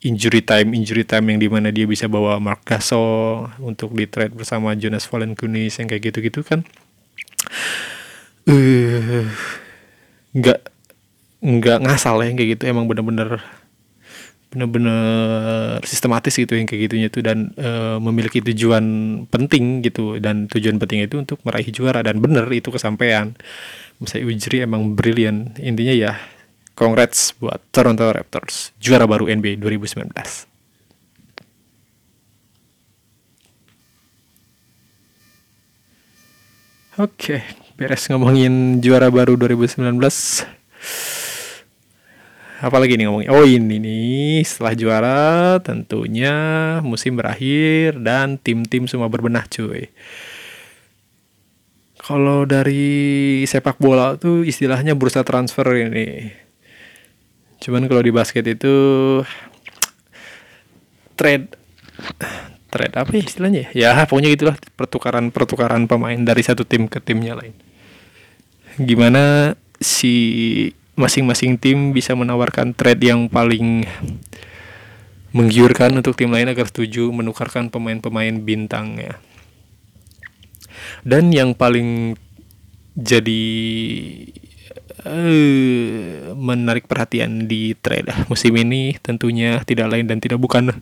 injury 0.04 0.44
time 0.44 0.76
injury 0.76 1.02
time 1.08 1.32
yang 1.32 1.40
di 1.40 1.48
mana 1.48 1.72
dia 1.72 1.88
bisa 1.88 2.06
bawa 2.06 2.36
Mark 2.36 2.62
Gasol 2.68 3.48
untuk 3.58 3.96
di 3.96 4.04
trade 4.04 4.36
bersama 4.36 4.76
Jonas 4.76 5.08
Valanciunas 5.08 5.80
yang 5.80 5.88
kayak 5.88 6.12
gitu-gitu 6.12 6.44
kan. 6.44 6.60
Eh 8.44 9.24
nggak 10.36 10.60
nggak 11.40 11.78
ngasal 11.88 12.20
ya 12.20 12.30
kayak 12.36 12.50
gitu. 12.60 12.62
Emang 12.68 12.84
bener-bener 12.84 13.40
bener-bener 14.54 15.82
sistematis 15.82 16.38
gitu 16.38 16.54
yang 16.54 16.68
kayak 16.70 16.86
gitunya 16.86 17.08
tuh 17.10 17.26
dan 17.26 17.50
eh, 17.58 17.96
memiliki 17.98 18.44
tujuan 18.44 18.84
penting 19.32 19.80
gitu. 19.80 20.20
Dan 20.20 20.52
tujuan 20.52 20.76
penting 20.76 21.08
itu 21.08 21.16
untuk 21.16 21.40
meraih 21.48 21.66
juara 21.72 22.04
dan 22.04 22.20
bener 22.20 22.44
itu 22.52 22.68
kesampaian. 22.68 23.32
Masai 23.98 24.26
Ujiri 24.26 24.66
emang 24.66 24.92
brilian 24.98 25.56
intinya 25.56 25.94
ya 25.94 26.12
congrats 26.74 27.34
buat 27.38 27.62
Toronto 27.70 28.10
Raptors 28.10 28.74
juara 28.78 29.06
baru 29.06 29.30
NBA 29.30 29.58
2019 29.58 30.54
Oke, 36.94 37.42
beres 37.74 38.06
ngomongin 38.06 38.78
juara 38.78 39.10
baru 39.10 39.34
2019. 39.34 39.82
Apalagi 42.62 42.94
nih 42.94 43.10
ngomongin? 43.10 43.34
Oh 43.34 43.42
ini 43.42 43.82
nih, 43.82 44.46
setelah 44.46 44.78
juara 44.78 45.22
tentunya 45.58 46.30
musim 46.86 47.18
berakhir 47.18 47.98
dan 47.98 48.38
tim-tim 48.38 48.86
semua 48.86 49.10
berbenah 49.10 49.42
cuy. 49.50 49.90
Kalau 51.98 52.46
dari 52.46 53.42
sepak 53.42 53.82
bola 53.82 54.14
tuh 54.14 54.46
istilahnya 54.46 54.94
bursa 54.94 55.26
transfer 55.26 55.66
ini. 55.74 56.43
Cuman 57.64 57.88
kalau 57.88 58.04
di 58.04 58.12
basket 58.12 58.44
itu 58.44 58.74
trade 61.16 61.48
trade 62.68 62.92
apa 62.92 63.08
ya 63.16 63.22
istilahnya 63.24 63.60
ya? 63.72 63.96
Ya 63.96 64.04
pokoknya 64.04 64.36
gitulah 64.36 64.56
pertukaran-pertukaran 64.76 65.88
pemain 65.88 66.20
dari 66.20 66.44
satu 66.44 66.68
tim 66.68 66.84
ke 66.92 67.00
timnya 67.00 67.32
lain. 67.32 67.56
Gimana 68.76 69.56
si 69.80 70.12
masing-masing 70.92 71.56
tim 71.56 71.96
bisa 71.96 72.12
menawarkan 72.12 72.76
trade 72.76 73.08
yang 73.08 73.32
paling 73.32 73.88
menggiurkan 75.32 75.96
untuk 75.96 76.20
tim 76.20 76.28
lain 76.28 76.52
agar 76.52 76.68
setuju 76.68 77.08
menukarkan 77.10 77.72
pemain-pemain 77.72 78.44
bintangnya. 78.44 79.16
Dan 81.00 81.32
yang 81.32 81.56
paling 81.56 82.20
jadi 82.94 83.42
eh, 85.04 86.32
menarik 86.34 86.88
perhatian 86.88 87.46
di 87.46 87.76
trade 87.78 88.10
musim 88.30 88.56
ini 88.56 88.96
tentunya 89.00 89.60
tidak 89.62 89.92
lain 89.92 90.08
dan 90.08 90.18
tidak 90.20 90.40
bukan 90.40 90.72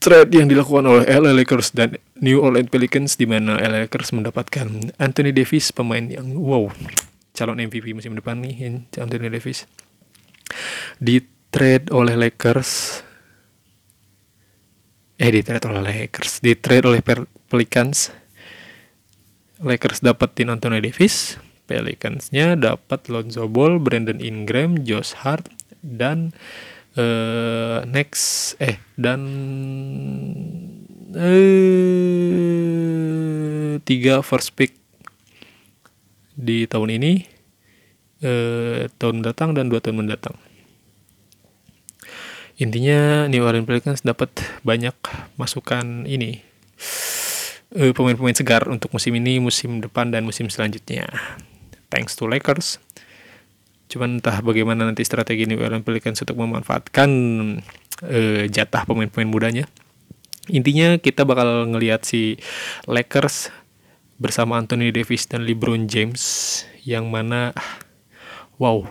trade 0.00 0.32
yang 0.32 0.48
dilakukan 0.48 0.86
oleh 0.88 1.04
LA 1.04 1.36
Lakers 1.44 1.76
dan 1.76 2.00
New 2.18 2.40
Orleans 2.40 2.72
Pelicans 2.72 3.20
di 3.20 3.28
mana 3.28 3.60
LA 3.60 3.86
Lakers 3.86 4.16
mendapatkan 4.16 4.96
Anthony 4.96 5.34
Davis 5.36 5.74
pemain 5.74 6.02
yang 6.02 6.32
wow 6.38 6.72
calon 7.36 7.60
MVP 7.60 7.92
musim 7.92 8.16
depan 8.16 8.40
nih 8.40 8.86
Anthony 8.96 9.28
Davis 9.28 9.68
di 10.98 11.20
trade 11.50 11.90
oleh 11.90 12.14
Lakers. 12.14 13.02
Eh 15.20 15.30
di 15.30 15.40
trade 15.44 15.66
oleh 15.68 15.82
Lakers. 15.82 16.40
Di 16.40 16.56
trade 16.56 16.86
oleh 16.88 17.00
Pelicans. 17.50 18.14
Lakers 19.60 20.00
dapetin 20.00 20.48
Anthony 20.48 20.80
Davis 20.80 21.36
Pelicansnya 21.70 22.58
dapat 22.58 23.06
Lonzo 23.06 23.46
Ball, 23.46 23.78
Brandon 23.78 24.18
Ingram, 24.18 24.82
Josh 24.82 25.14
Hart 25.22 25.46
dan 25.86 26.34
eh 26.98 27.86
next 27.86 28.58
eh 28.58 28.82
dan 28.98 29.22
eh 31.14 31.38
tiga 33.86 34.26
first 34.26 34.58
pick 34.58 34.74
di 36.34 36.66
tahun 36.66 36.98
ini 36.98 37.22
eh 38.26 38.90
tahun 38.98 39.22
mendatang 39.22 39.54
dan 39.54 39.70
dua 39.70 39.78
tahun 39.78 40.02
mendatang. 40.02 40.34
Intinya 42.58 43.30
New 43.30 43.46
Orleans 43.46 43.70
Pelicans 43.70 44.02
dapat 44.02 44.34
banyak 44.66 44.98
masukan 45.38 46.10
ini 46.10 46.42
pemain-pemain 47.70 48.34
segar 48.34 48.66
untuk 48.66 48.90
musim 48.90 49.14
ini, 49.14 49.38
musim 49.38 49.78
depan 49.78 50.10
dan 50.10 50.26
musim 50.26 50.50
selanjutnya. 50.50 51.06
Thanks 51.90 52.14
to 52.16 52.30
Lakers. 52.30 52.78
Cuman 53.90 54.22
entah 54.22 54.38
bagaimana 54.38 54.86
nanti 54.86 55.02
strategi 55.02 55.50
New 55.50 55.58
Orleans 55.58 55.82
Pelicans 55.82 56.22
untuk 56.22 56.38
memanfaatkan 56.38 57.10
eh, 58.06 58.46
jatah 58.46 58.86
pemain-pemain 58.86 59.26
mudanya. 59.26 59.64
Intinya 60.46 60.96
kita 60.96 61.26
bakal 61.26 61.66
ngelihat 61.74 62.06
si 62.06 62.38
Lakers 62.86 63.50
bersama 64.22 64.56
Anthony 64.56 64.94
Davis 64.94 65.26
dan 65.26 65.42
LeBron 65.42 65.90
James 65.90 66.22
yang 66.86 67.10
mana 67.10 67.52
wow 68.60 68.86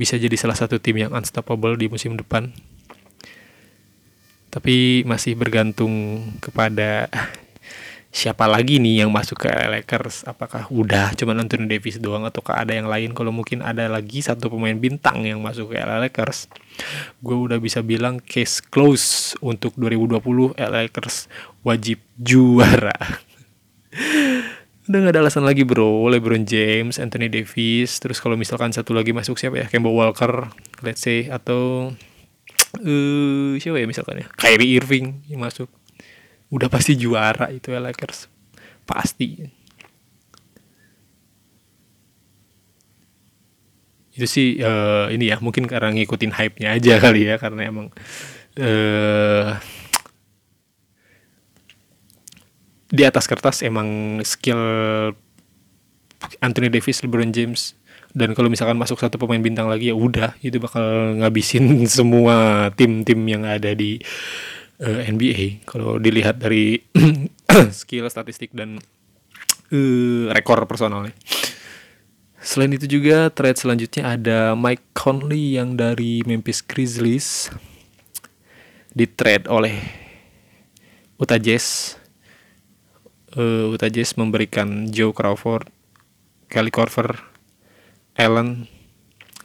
bisa 0.00 0.16
jadi 0.16 0.32
salah 0.40 0.56
satu 0.56 0.80
tim 0.80 0.96
yang 0.96 1.12
unstoppable 1.12 1.76
di 1.76 1.92
musim 1.92 2.16
depan. 2.16 2.56
Tapi 4.48 5.04
masih 5.04 5.36
bergantung 5.36 6.24
kepada 6.40 7.12
siapa 8.10 8.50
lagi 8.50 8.82
nih 8.82 9.06
yang 9.06 9.10
masuk 9.14 9.46
ke 9.46 9.48
Lakers? 9.48 10.26
Apakah 10.26 10.66
udah 10.70 11.14
cuman 11.14 11.46
Anthony 11.46 11.70
Davis 11.70 12.02
doang 12.02 12.26
ataukah 12.26 12.58
ada 12.58 12.74
yang 12.74 12.90
lain? 12.90 13.14
Kalau 13.14 13.30
mungkin 13.30 13.62
ada 13.62 13.86
lagi 13.86 14.20
satu 14.20 14.50
pemain 14.50 14.74
bintang 14.74 15.22
yang 15.22 15.38
masuk 15.38 15.72
ke 15.72 15.78
Lakers 15.78 16.50
gue 17.20 17.36
udah 17.36 17.58
bisa 17.60 17.84
bilang 17.84 18.18
case 18.22 18.64
close 18.64 19.36
untuk 19.44 19.76
2020 19.76 20.56
Lakers 20.56 21.28
wajib 21.64 22.00
juara. 22.16 22.96
Udah 24.90 25.06
gak 25.06 25.14
ada 25.14 25.22
alasan 25.22 25.46
lagi 25.46 25.62
bro. 25.62 26.10
LeBron 26.10 26.42
James 26.42 26.98
Anthony 26.98 27.30
Davis. 27.30 28.02
Terus 28.02 28.18
kalau 28.18 28.34
misalkan 28.34 28.74
satu 28.74 28.90
lagi 28.90 29.14
masuk 29.14 29.38
siapa 29.38 29.62
ya? 29.62 29.66
Kemba 29.70 29.86
Walker 29.86 30.50
let's 30.82 31.06
say 31.06 31.30
atau 31.30 31.94
uh, 32.82 33.52
siapa 33.54 33.78
ya 33.78 33.86
misalkan 33.86 34.24
ya? 34.24 34.26
Kyrie 34.34 34.82
Irving 34.82 35.22
yang 35.30 35.46
masuk 35.46 35.70
udah 36.50 36.68
pasti 36.70 36.98
juara 36.98 37.48
itu 37.54 37.70
ya 37.70 37.80
Lakers. 37.82 38.26
Pasti. 38.84 39.46
Itu 44.10 44.26
sih 44.26 44.58
uh, 44.60 45.06
ini 45.14 45.30
ya 45.30 45.38
mungkin 45.38 45.70
karena 45.70 45.94
ngikutin 45.94 46.34
hype-nya 46.34 46.76
aja 46.76 46.98
kali 46.98 47.30
ya 47.30 47.38
karena 47.38 47.70
emang 47.70 47.86
uh, 48.58 49.56
di 52.90 53.02
atas 53.06 53.30
kertas 53.30 53.62
emang 53.62 54.18
skill 54.26 54.58
Anthony 56.42 56.68
Davis, 56.68 57.00
LeBron 57.00 57.32
James 57.32 57.78
dan 58.10 58.34
kalau 58.34 58.50
misalkan 58.50 58.74
masuk 58.74 58.98
satu 58.98 59.22
pemain 59.22 59.38
bintang 59.38 59.70
lagi 59.70 59.94
ya 59.94 59.96
udah 59.96 60.34
itu 60.42 60.58
bakal 60.58 61.14
ngabisin 61.22 61.82
semua 61.86 62.68
tim-tim 62.74 63.22
yang 63.22 63.46
ada 63.46 63.70
di 63.70 64.02
uh, 64.80 65.00
NBA 65.06 65.64
kalau 65.68 66.00
dilihat 66.00 66.40
dari 66.40 66.80
skill 67.80 68.08
statistik 68.08 68.50
dan 68.56 68.80
uh, 69.70 70.24
rekor 70.32 70.64
personalnya. 70.64 71.14
Selain 72.40 72.72
itu 72.72 72.88
juga 72.88 73.28
trade 73.28 73.60
selanjutnya 73.60 74.16
ada 74.16 74.38
Mike 74.56 74.96
Conley 74.96 75.60
yang 75.60 75.76
dari 75.76 76.24
Memphis 76.24 76.64
Grizzlies 76.64 77.52
di 78.96 79.04
trade 79.04 79.44
oleh 79.46 79.76
Utah 81.20 81.36
Jazz. 81.36 82.00
Uh, 83.36 83.76
Utah 83.76 83.92
Jazz 83.92 84.16
memberikan 84.16 84.88
Joe 84.88 85.12
Crawford, 85.12 85.68
Kelly 86.48 86.72
Korver, 86.72 87.20
Allen, 88.16 88.66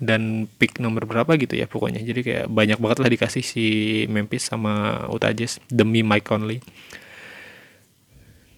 dan 0.04 0.52
pick 0.60 0.84
nomor 0.84 1.08
berapa 1.08 1.40
gitu 1.40 1.56
ya 1.56 1.68
pokoknya. 1.72 2.04
Jadi 2.04 2.22
kayak 2.24 2.46
banyak 2.52 2.80
banget 2.80 2.98
lah 3.00 3.10
dikasih 3.12 3.44
si 3.44 3.66
Memphis 4.12 4.52
sama 4.52 5.06
Utah 5.08 5.32
Jazz 5.32 5.64
demi 5.72 6.04
Mike 6.04 6.28
Conley. 6.28 6.60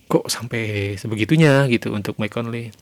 Kok 0.07 0.31
sampai 0.31 0.95
sebegitunya 0.95 1.67
gitu 1.67 1.93
untuk 1.93 2.17
Mike 2.17 2.33
Conley? 2.33 2.73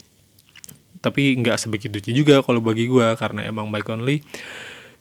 Tapi 1.01 1.37
nggak 1.37 1.57
sebegitu 1.61 1.99
juga 2.13 2.41
kalau 2.41 2.61
bagi 2.63 2.87
gue 2.89 3.13
karena 3.19 3.45
emang 3.45 3.69
Mike 3.69 3.85
Conley 3.85 4.23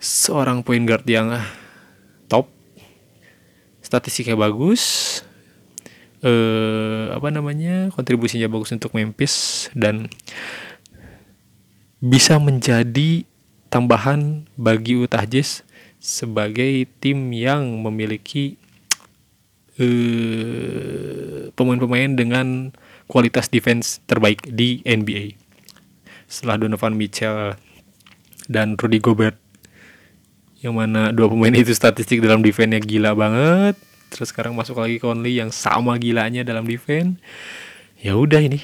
seorang 0.03 0.61
point 0.67 0.85
guard 0.85 1.07
yang 1.07 1.33
top. 2.27 2.51
Statistiknya 3.85 4.35
bagus. 4.35 5.21
Eh 6.25 7.13
apa 7.13 7.29
namanya 7.29 7.93
kontribusinya 7.93 8.49
bagus 8.49 8.73
untuk 8.73 8.97
Memphis 8.97 9.69
dan 9.77 10.09
bisa 12.01 12.41
menjadi 12.41 13.29
tambahan 13.75 14.47
bagi 14.55 14.95
Utah 14.95 15.27
Jazz 15.27 15.67
sebagai 15.99 16.87
tim 17.03 17.35
yang 17.35 17.83
memiliki 17.83 18.55
pemain 19.75 21.51
pemain-pemain 21.59 22.15
dengan 22.15 22.47
kualitas 23.11 23.51
defense 23.51 23.99
terbaik 24.07 24.47
di 24.47 24.79
NBA. 24.87 25.35
Setelah 26.31 26.63
Donovan 26.63 26.95
Mitchell 26.95 27.59
dan 28.47 28.79
Rudy 28.79 29.03
Gobert 29.03 29.35
yang 30.63 30.79
mana 30.79 31.11
dua 31.11 31.27
pemain 31.27 31.51
itu 31.51 31.75
statistik 31.75 32.23
dalam 32.23 32.47
defense-nya 32.47 32.79
gila 32.79 33.19
banget. 33.19 33.75
Terus 34.15 34.31
sekarang 34.31 34.55
masuk 34.55 34.79
lagi 34.79 35.03
Conley 35.03 35.43
yang 35.43 35.51
sama 35.51 35.99
gilanya 35.99 36.47
dalam 36.47 36.63
defense. 36.63 37.19
Ya 37.99 38.15
udah 38.15 38.39
ini 38.39 38.63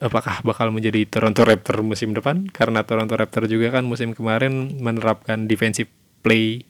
apakah 0.00 0.44
bakal 0.44 0.72
menjadi 0.72 1.08
Toronto 1.08 1.42
Raptor 1.44 1.80
musim 1.80 2.12
depan? 2.12 2.48
Karena 2.52 2.84
Toronto 2.84 3.16
Raptor 3.16 3.48
juga 3.48 3.80
kan 3.80 3.84
musim 3.88 4.12
kemarin 4.12 4.76
menerapkan 4.80 5.48
defensive 5.48 5.88
play 6.20 6.64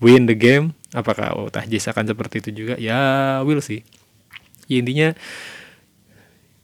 win 0.00 0.24
the 0.28 0.36
game. 0.36 0.72
Apakah 0.94 1.34
oh, 1.34 1.50
Jazz 1.50 1.90
akan 1.90 2.10
seperti 2.10 2.44
itu 2.44 2.64
juga? 2.64 2.74
Ya 2.78 3.40
will 3.42 3.60
sih 3.60 3.82
ya, 4.68 4.80
intinya 4.80 5.08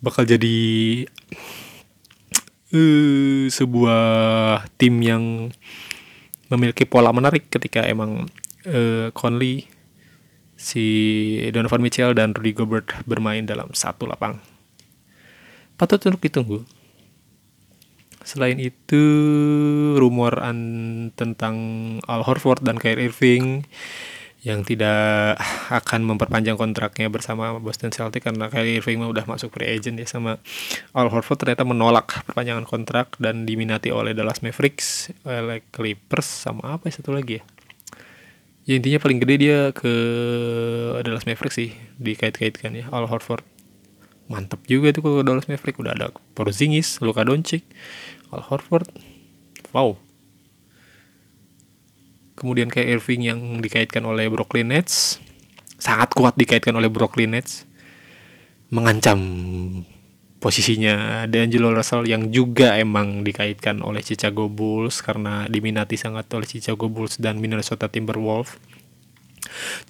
bakal 0.01 0.25
jadi 0.25 0.59
uh, 2.73 3.45
sebuah 3.53 4.05
tim 4.81 4.95
yang 5.05 5.53
memiliki 6.49 6.89
pola 6.89 7.13
menarik 7.13 7.53
ketika 7.53 7.85
emang 7.85 8.27
uh, 8.67 9.13
Conley 9.13 9.69
si 10.57 10.85
Donovan 11.53 11.85
Mitchell 11.85 12.17
dan 12.17 12.37
Rudy 12.37 12.53
Gobert 12.53 12.93
bermain 13.05 13.45
dalam 13.45 13.73
satu 13.73 14.09
lapang 14.09 14.41
patut 15.81 15.97
untuk 16.05 16.21
ditunggu. 16.21 16.61
Selain 18.21 18.61
itu, 18.61 19.01
rumor 19.97 20.45
an 20.45 21.09
tentang 21.17 21.57
Al 22.05 22.21
Horford 22.21 22.61
dan 22.61 22.77
Kyrie 22.77 23.09
Irving 23.09 23.65
yang 24.41 24.65
tidak 24.65 25.37
akan 25.69 26.05
memperpanjang 26.05 26.57
kontraknya 26.57 27.13
bersama 27.13 27.57
Boston 27.61 27.93
Celtics 27.93 28.25
karena 28.25 28.53
Kyrie 28.53 28.81
Irving 28.81 29.05
udah 29.05 29.25
masuk 29.25 29.53
free 29.53 29.69
agent 29.73 30.01
ya 30.01 30.09
sama 30.09 30.37
Al 30.93 31.09
Horford 31.09 31.41
ternyata 31.41 31.65
menolak 31.65 32.25
perpanjangan 32.29 32.69
kontrak 32.69 33.17
dan 33.17 33.49
diminati 33.49 33.89
oleh 33.89 34.13
Dallas 34.13 34.45
Mavericks, 34.45 35.13
oleh 35.25 35.65
Clippers 35.73 36.29
sama 36.29 36.77
apa 36.77 36.93
ya 36.93 37.01
satu 37.01 37.17
lagi 37.17 37.41
ya. 37.41 37.45
Ya 38.69 38.77
intinya 38.77 39.01
paling 39.01 39.19
gede 39.25 39.35
dia 39.41 39.59
ke 39.73 39.93
Dallas 41.05 41.25
Mavericks 41.25 41.57
sih 41.57 41.73
dikait-kaitkan 41.97 42.77
ya 42.77 42.89
Al 42.93 43.09
Horford 43.09 43.60
mantap 44.31 44.63
juga 44.71 44.95
tuh 44.95 45.03
kalau 45.03 45.27
Dallas 45.27 45.51
Maverick 45.51 45.83
udah 45.83 45.93
ada 45.93 46.15
Porzingis, 46.39 47.03
Luka 47.03 47.27
Doncic, 47.27 47.67
Al 48.31 48.47
Horford. 48.47 48.87
Wow. 49.75 49.99
Kemudian 52.39 52.71
kayak 52.71 53.03
Irving 53.03 53.27
yang 53.27 53.41
dikaitkan 53.59 54.07
oleh 54.07 54.31
Brooklyn 54.31 54.71
Nets, 54.71 55.19
sangat 55.77 56.15
kuat 56.15 56.39
dikaitkan 56.39 56.73
oleh 56.73 56.89
Brooklyn 56.89 57.35
Nets. 57.37 57.67
Mengancam 58.71 59.19
posisinya 60.41 61.27
D'Angelo 61.29 61.75
Russell 61.75 62.09
yang 62.09 62.33
juga 62.33 62.79
emang 62.81 63.27
dikaitkan 63.27 63.85
oleh 63.85 64.01
Chicago 64.01 64.49
Bulls 64.49 65.05
karena 65.05 65.45
diminati 65.51 66.01
sangat 66.01 66.33
oleh 66.33 66.49
Chicago 66.49 66.89
Bulls 66.89 67.21
dan 67.21 67.43
Minnesota 67.43 67.91
Timberwolves. 67.93 68.57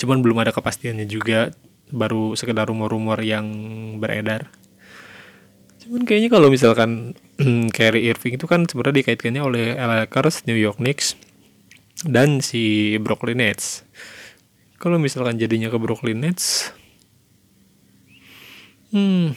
Cuman 0.01 0.25
belum 0.25 0.43
ada 0.43 0.51
kepastiannya 0.51 1.07
juga 1.07 1.55
baru 1.91 2.35
sekedar 2.39 2.67
rumor-rumor 2.71 3.21
yang 3.23 3.47
beredar. 3.99 4.51
Cuman 5.83 6.07
kayaknya 6.07 6.31
kalau 6.31 6.49
misalkan 6.51 7.19
Kyrie 7.77 8.11
Irving 8.11 8.39
itu 8.39 8.47
kan 8.47 8.67
sebenarnya 8.67 9.03
dikaitkannya 9.03 9.43
oleh 9.43 9.75
Lakers, 9.75 10.47
New 10.47 10.59
York 10.59 10.79
Knicks 10.79 11.19
dan 12.07 12.41
si 12.41 12.95
Brooklyn 13.03 13.43
Nets. 13.43 13.83
Kalau 14.81 14.97
misalkan 14.97 15.37
jadinya 15.37 15.69
ke 15.69 15.77
Brooklyn 15.77 16.25
Nets 16.25 16.73
hmm. 18.97 19.37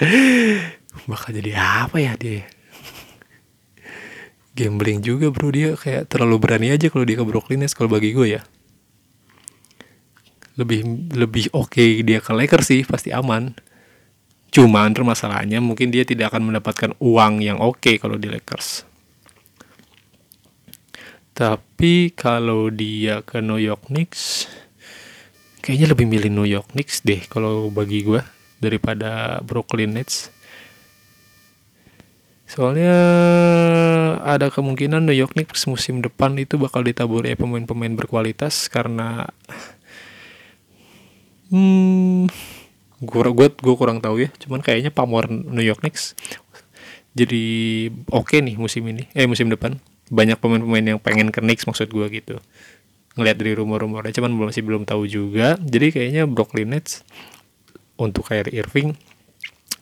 Bakal 1.10 1.36
jadi 1.36 1.52
apa 1.60 2.00
ya 2.00 2.16
dia 2.16 2.48
gambling 4.54 5.02
juga 5.04 5.30
bro. 5.30 5.50
Dia 5.52 5.76
kayak 5.78 6.10
terlalu 6.10 6.36
berani 6.42 6.68
aja 6.74 6.90
kalau 6.90 7.04
dia 7.06 7.18
ke 7.18 7.24
Brooklyn 7.26 7.62
Nets 7.62 7.76
kalau 7.76 7.90
bagi 7.90 8.14
gue 8.14 8.38
ya. 8.38 8.42
Lebih 10.58 11.10
lebih 11.14 11.48
oke 11.56 11.72
okay 11.72 12.02
dia 12.04 12.20
ke 12.20 12.32
Lakers 12.34 12.66
sih 12.68 12.82
pasti 12.84 13.14
aman. 13.14 13.54
Cuman 14.50 14.90
permasalahannya 14.90 15.62
mungkin 15.62 15.94
dia 15.94 16.02
tidak 16.02 16.34
akan 16.34 16.50
mendapatkan 16.50 16.90
uang 16.98 17.38
yang 17.38 17.62
oke 17.62 17.78
okay 17.78 18.02
kalau 18.02 18.18
di 18.18 18.26
Lakers. 18.26 18.82
Tapi 21.30 22.12
kalau 22.12 22.68
dia 22.68 23.24
ke 23.24 23.40
New 23.40 23.56
York 23.56 23.88
Knicks, 23.88 24.50
kayaknya 25.64 25.94
lebih 25.96 26.04
milih 26.10 26.28
New 26.28 26.44
York 26.44 26.74
Knicks 26.76 27.00
deh 27.00 27.22
kalau 27.30 27.72
bagi 27.72 28.04
gue 28.04 28.20
daripada 28.60 29.40
Brooklyn 29.40 29.96
Nets. 29.96 30.28
Soalnya 32.50 32.98
ada 34.26 34.50
kemungkinan 34.50 35.06
New 35.06 35.14
York 35.14 35.38
Knicks 35.38 35.70
musim 35.70 36.02
depan 36.02 36.34
itu 36.34 36.58
bakal 36.58 36.82
ditaburi 36.82 37.38
pemain-pemain 37.38 37.94
berkualitas 37.94 38.66
karena 38.66 39.30
hmm 41.54 42.26
gue 43.00 43.22
gue 43.30 43.48
gue 43.54 43.74
kurang 43.78 44.02
tahu 44.02 44.26
ya. 44.26 44.34
Cuman 44.42 44.66
kayaknya 44.66 44.90
pamor 44.90 45.30
New 45.30 45.62
York 45.62 45.86
Knicks 45.86 46.18
jadi 47.14 47.42
oke 48.10 48.42
nih 48.42 48.58
musim 48.58 48.82
ini 48.90 49.06
eh 49.14 49.30
musim 49.30 49.46
depan. 49.46 49.78
Banyak 50.10 50.42
pemain-pemain 50.42 50.98
yang 50.98 50.98
pengen 50.98 51.30
ke 51.30 51.38
Knicks 51.38 51.70
maksud 51.70 51.86
gue 51.86 52.06
gitu. 52.10 52.42
Ngelihat 53.14 53.38
dari 53.38 53.54
rumor-rumornya 53.54 54.10
cuman 54.10 54.50
masih 54.50 54.66
belum 54.66 54.82
tahu 54.90 55.06
juga. 55.06 55.54
Jadi 55.62 55.94
kayaknya 55.94 56.26
Brooklyn 56.26 56.74
Nets 56.74 57.06
untuk 57.94 58.26
Kyrie 58.26 58.58
Irving 58.58 58.98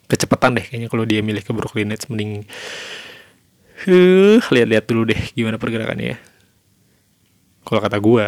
kecepatan 0.09 0.57
deh 0.57 0.64
kayaknya 0.64 0.88
kalau 0.88 1.05
dia 1.05 1.21
milih 1.21 1.44
ke 1.44 1.53
Brooklyn 1.53 1.92
Nets 1.92 2.09
mending 2.09 2.49
huh, 3.85 4.40
lihat-lihat 4.40 4.85
dulu 4.88 5.12
deh 5.12 5.21
gimana 5.37 5.61
pergerakannya 5.61 6.16
ya. 6.16 6.18
Kalau 7.62 7.81
kata 7.85 8.01
gue 8.01 8.25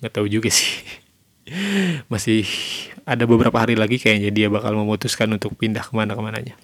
nggak 0.00 0.12
tahu 0.14 0.26
juga 0.30 0.48
sih. 0.48 0.80
Masih 2.12 2.46
ada 3.02 3.26
beberapa 3.26 3.58
hari 3.58 3.74
lagi 3.74 3.98
kayaknya 3.98 4.30
dia 4.30 4.46
bakal 4.46 4.72
memutuskan 4.78 5.26
untuk 5.34 5.58
pindah 5.58 5.82
ke 5.82 5.92
mana 5.92 6.14
ke 6.14 6.22
mananya. 6.22 6.54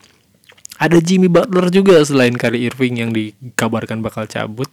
Ada 0.77 1.01
Jimmy 1.01 1.33
Butler 1.33 1.73
juga 1.73 2.05
selain 2.05 2.37
Kyrie 2.37 2.69
Irving 2.69 3.01
yang 3.01 3.11
dikabarkan 3.11 4.05
bakal 4.05 4.29
cabut 4.29 4.69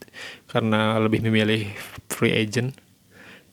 karena 0.52 1.00
lebih 1.00 1.24
memilih 1.24 1.72
free 2.12 2.36
agent 2.36 2.76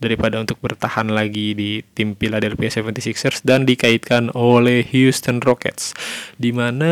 daripada 0.01 0.41
untuk 0.41 0.57
bertahan 0.65 1.13
lagi 1.13 1.53
di 1.53 1.85
tim 1.95 2.17
Philadelphia 2.17 2.73
76ers 2.73 3.45
dan 3.45 3.69
dikaitkan 3.69 4.33
oleh 4.33 4.81
Houston 4.91 5.45
Rockets 5.45 5.93
di 6.41 6.51
mana 6.57 6.91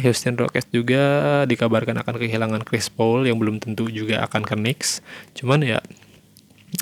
Houston 0.00 0.40
Rockets 0.40 0.72
juga 0.72 1.44
dikabarkan 1.44 2.00
akan 2.00 2.16
kehilangan 2.16 2.64
Chris 2.64 2.88
Paul 2.88 3.28
yang 3.28 3.36
belum 3.36 3.60
tentu 3.60 3.92
juga 3.92 4.24
akan 4.24 4.42
ke 4.48 4.56
Knicks 4.56 5.04
cuman 5.36 5.60
ya 5.60 5.78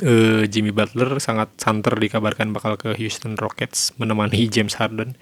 uh, 0.03 0.43
Jimmy 0.49 0.75
Butler 0.75 1.17
sangat 1.23 1.55
santer 1.57 1.95
dikabarkan 1.97 2.51
bakal 2.53 2.77
ke 2.77 2.93
Houston 2.99 3.39
Rockets 3.39 3.95
menemani 3.97 4.49
James 4.55 4.77
Harden. 4.77 5.15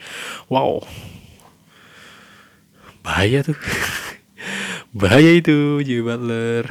Wow. 0.49 0.87
Bahaya 3.05 3.45
tuh. 3.45 3.59
Bahaya 4.99 5.37
itu 5.37 5.85
Jimmy 5.85 6.03
Butler. 6.09 6.65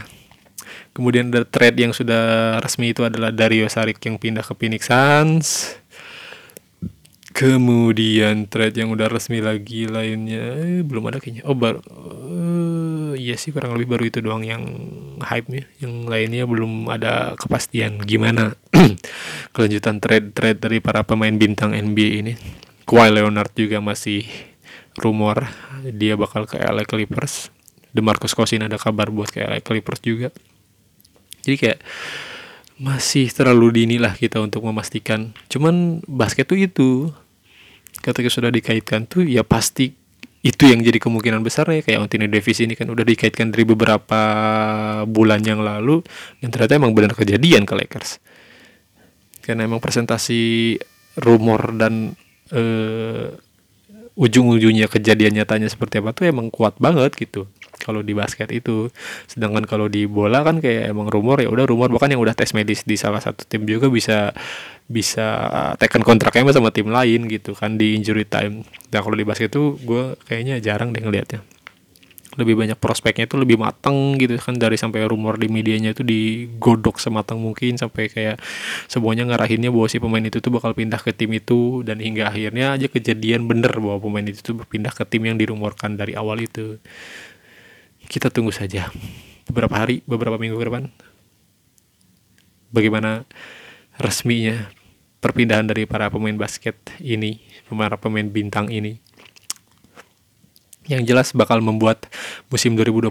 Kemudian 0.94 1.34
ada 1.34 1.42
trade 1.42 1.90
yang 1.90 1.94
sudah 1.94 2.58
resmi 2.62 2.94
itu 2.94 3.02
adalah 3.02 3.34
Dario 3.34 3.66
Saric 3.66 3.98
yang 4.06 4.22
pindah 4.22 4.46
ke 4.46 4.54
Phoenix 4.54 4.86
Suns. 4.86 5.74
Kemudian 7.34 8.46
trade 8.46 8.78
yang 8.78 8.94
udah 8.94 9.10
resmi 9.10 9.42
lagi 9.42 9.90
lainnya 9.90 10.54
eh, 10.54 10.86
belum 10.86 11.10
ada 11.10 11.18
kayaknya. 11.18 11.42
Oh 11.50 11.58
baru 11.58 11.82
uh, 11.82 13.18
iya 13.18 13.34
sih 13.42 13.50
kurang 13.50 13.74
lebih 13.74 13.90
baru 13.90 14.06
itu 14.06 14.22
doang 14.22 14.46
yang 14.46 14.62
hype 15.18 15.50
nya. 15.50 15.66
Yang 15.82 15.94
lainnya 16.14 16.46
belum 16.46 16.94
ada 16.94 17.34
kepastian 17.42 17.98
gimana 18.06 18.54
kelanjutan 19.58 19.98
trade-trade 19.98 20.62
dari 20.62 20.78
para 20.78 21.02
pemain 21.02 21.34
bintang 21.34 21.74
NBA 21.74 22.10
ini. 22.22 22.34
Kawhi 22.86 23.10
Leonard 23.10 23.50
juga 23.58 23.82
masih 23.82 24.30
rumor 25.02 25.50
dia 25.90 26.14
bakal 26.14 26.46
ke 26.46 26.62
LA 26.62 26.86
Clippers. 26.86 27.50
DeMarcus 27.98 28.38
Cousins 28.38 28.62
ada 28.62 28.78
kabar 28.78 29.10
buat 29.10 29.34
ke 29.34 29.42
LA 29.42 29.66
Clippers 29.66 30.06
juga. 30.06 30.30
Jadi 31.44 31.56
kayak 31.60 31.80
masih 32.80 33.30
terlalu 33.30 33.84
dini 33.84 34.02
lah 34.02 34.16
kita 34.16 34.40
untuk 34.42 34.66
memastikan. 34.66 35.36
Cuman 35.52 36.02
basket 36.08 36.50
tuh 36.50 36.58
itu 36.58 36.90
ketika 38.04 38.28
sudah 38.28 38.50
dikaitkan 38.50 39.06
tuh 39.08 39.24
ya 39.24 39.46
pasti 39.46 39.96
itu 40.44 40.68
yang 40.68 40.84
jadi 40.84 41.00
kemungkinan 41.00 41.40
besar 41.40 41.72
ya 41.72 41.80
kayak 41.80 42.04
Anthony 42.04 42.28
Davis 42.28 42.60
ini 42.60 42.76
kan 42.76 42.92
udah 42.92 43.08
dikaitkan 43.08 43.56
dari 43.56 43.64
beberapa 43.64 44.22
bulan 45.08 45.40
yang 45.40 45.64
lalu 45.64 46.04
dan 46.44 46.52
ternyata 46.52 46.76
emang 46.76 46.92
benar 46.92 47.16
kejadian 47.16 47.64
ke 47.64 47.74
Lakers. 47.80 48.20
Karena 49.40 49.64
emang 49.64 49.80
presentasi 49.80 50.76
rumor 51.20 51.72
dan 51.80 52.16
uh, 52.52 53.32
ujung-ujungnya 54.20 54.92
kejadian 54.92 55.42
nyatanya 55.42 55.72
seperti 55.72 56.04
apa 56.04 56.12
tuh 56.12 56.30
emang 56.30 56.52
kuat 56.54 56.78
banget 56.78 57.16
gitu 57.18 57.50
kalau 57.82 58.06
di 58.06 58.14
basket 58.14 58.50
itu. 58.54 58.92
Sedangkan 59.26 59.66
kalau 59.66 59.90
di 59.90 60.06
bola 60.06 60.46
kan 60.46 60.60
kayak 60.60 60.94
emang 60.94 61.10
rumor 61.10 61.42
ya 61.42 61.50
udah 61.50 61.66
rumor 61.66 61.90
bahkan 61.90 62.12
yang 62.14 62.22
udah 62.22 62.36
tes 62.38 62.54
medis 62.54 62.86
di 62.86 63.00
salah 63.00 63.20
satu 63.24 63.48
tim 63.48 63.66
juga 63.66 63.90
bisa 63.90 64.32
bisa 64.86 65.50
tekan 65.80 66.04
kontraknya 66.04 66.52
sama 66.52 66.70
tim 66.70 66.92
lain 66.92 67.26
gitu 67.32 67.56
kan 67.58 67.80
di 67.80 67.98
injury 67.98 68.28
time. 68.28 68.68
Dan 68.92 69.00
kalau 69.02 69.18
di 69.18 69.26
basket 69.26 69.50
itu 69.54 69.80
gue 69.82 70.20
kayaknya 70.28 70.60
jarang 70.62 70.94
deh 70.94 71.02
ngelihatnya 71.02 71.42
lebih 72.38 72.58
banyak 72.58 72.78
prospeknya 72.82 73.30
itu 73.30 73.38
lebih 73.38 73.62
matang 73.62 74.18
gitu 74.18 74.38
kan 74.42 74.58
dari 74.58 74.78
sampai 74.78 75.06
rumor 75.06 75.38
di 75.38 75.50
medianya 75.50 75.94
itu 75.94 76.02
digodok 76.02 76.98
sematang 76.98 77.38
mungkin 77.38 77.78
sampai 77.78 78.10
kayak 78.10 78.38
semuanya 78.90 79.30
ngarahinnya 79.30 79.70
bahwa 79.70 79.88
si 79.90 80.02
pemain 80.02 80.24
itu 80.24 80.42
tuh 80.42 80.52
bakal 80.54 80.74
pindah 80.74 80.98
ke 81.02 81.14
tim 81.14 81.30
itu 81.34 81.86
dan 81.86 82.02
hingga 82.02 82.34
akhirnya 82.34 82.74
aja 82.74 82.90
kejadian 82.90 83.46
bener 83.46 83.74
bahwa 83.78 84.02
pemain 84.02 84.26
itu 84.26 84.42
tuh 84.42 84.56
berpindah 84.58 84.94
ke 84.94 85.04
tim 85.06 85.30
yang 85.30 85.38
dirumorkan 85.38 85.94
dari 85.98 86.18
awal 86.18 86.42
itu 86.42 86.82
kita 88.08 88.32
tunggu 88.34 88.52
saja 88.56 88.90
beberapa 89.48 89.76
hari, 89.76 90.02
beberapa 90.08 90.40
minggu 90.40 90.58
ke 90.60 90.66
depan 90.68 90.86
bagaimana 92.74 93.30
resminya 94.02 94.74
perpindahan 95.22 95.70
dari 95.70 95.86
para 95.88 96.10
pemain 96.10 96.36
basket 96.36 96.76
ini, 97.00 97.40
para 97.70 97.96
pemain 97.96 98.28
bintang 98.28 98.68
ini. 98.74 99.00
Yang 100.84 101.04
jelas 101.08 101.28
bakal 101.32 101.64
membuat 101.64 102.12
musim 102.52 102.76
2020 102.76 103.08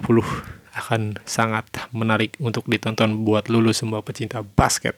akan 0.77 1.17
sangat 1.25 1.65
menarik 1.89 2.37
untuk 2.37 2.69
ditonton 2.69 3.25
buat 3.25 3.49
lulus 3.49 3.81
semua 3.81 4.05
pecinta 4.05 4.45
basket. 4.45 4.93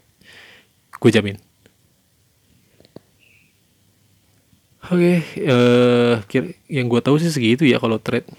Gue 1.00 1.08
jamin. 1.16 1.40
Oke, 4.86 5.26
okay, 5.26 5.50
uh, 5.50 6.22
yang 6.70 6.86
gue 6.86 7.02
tahu 7.02 7.18
sih 7.18 7.32
segitu 7.34 7.66
ya 7.66 7.82
kalau 7.82 7.98
trade 7.98 8.30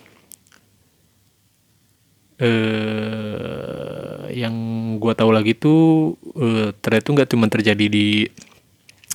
eh 2.37 4.29
yang 4.37 4.55
gue 5.01 5.13
tahu 5.17 5.31
lagi 5.33 5.57
tuh 5.57 6.15
uh, 6.37 6.69
trade 6.85 7.05
tuh 7.05 7.13
nggak 7.17 7.31
cuma 7.33 7.49
terjadi 7.49 7.87
di 7.89 8.29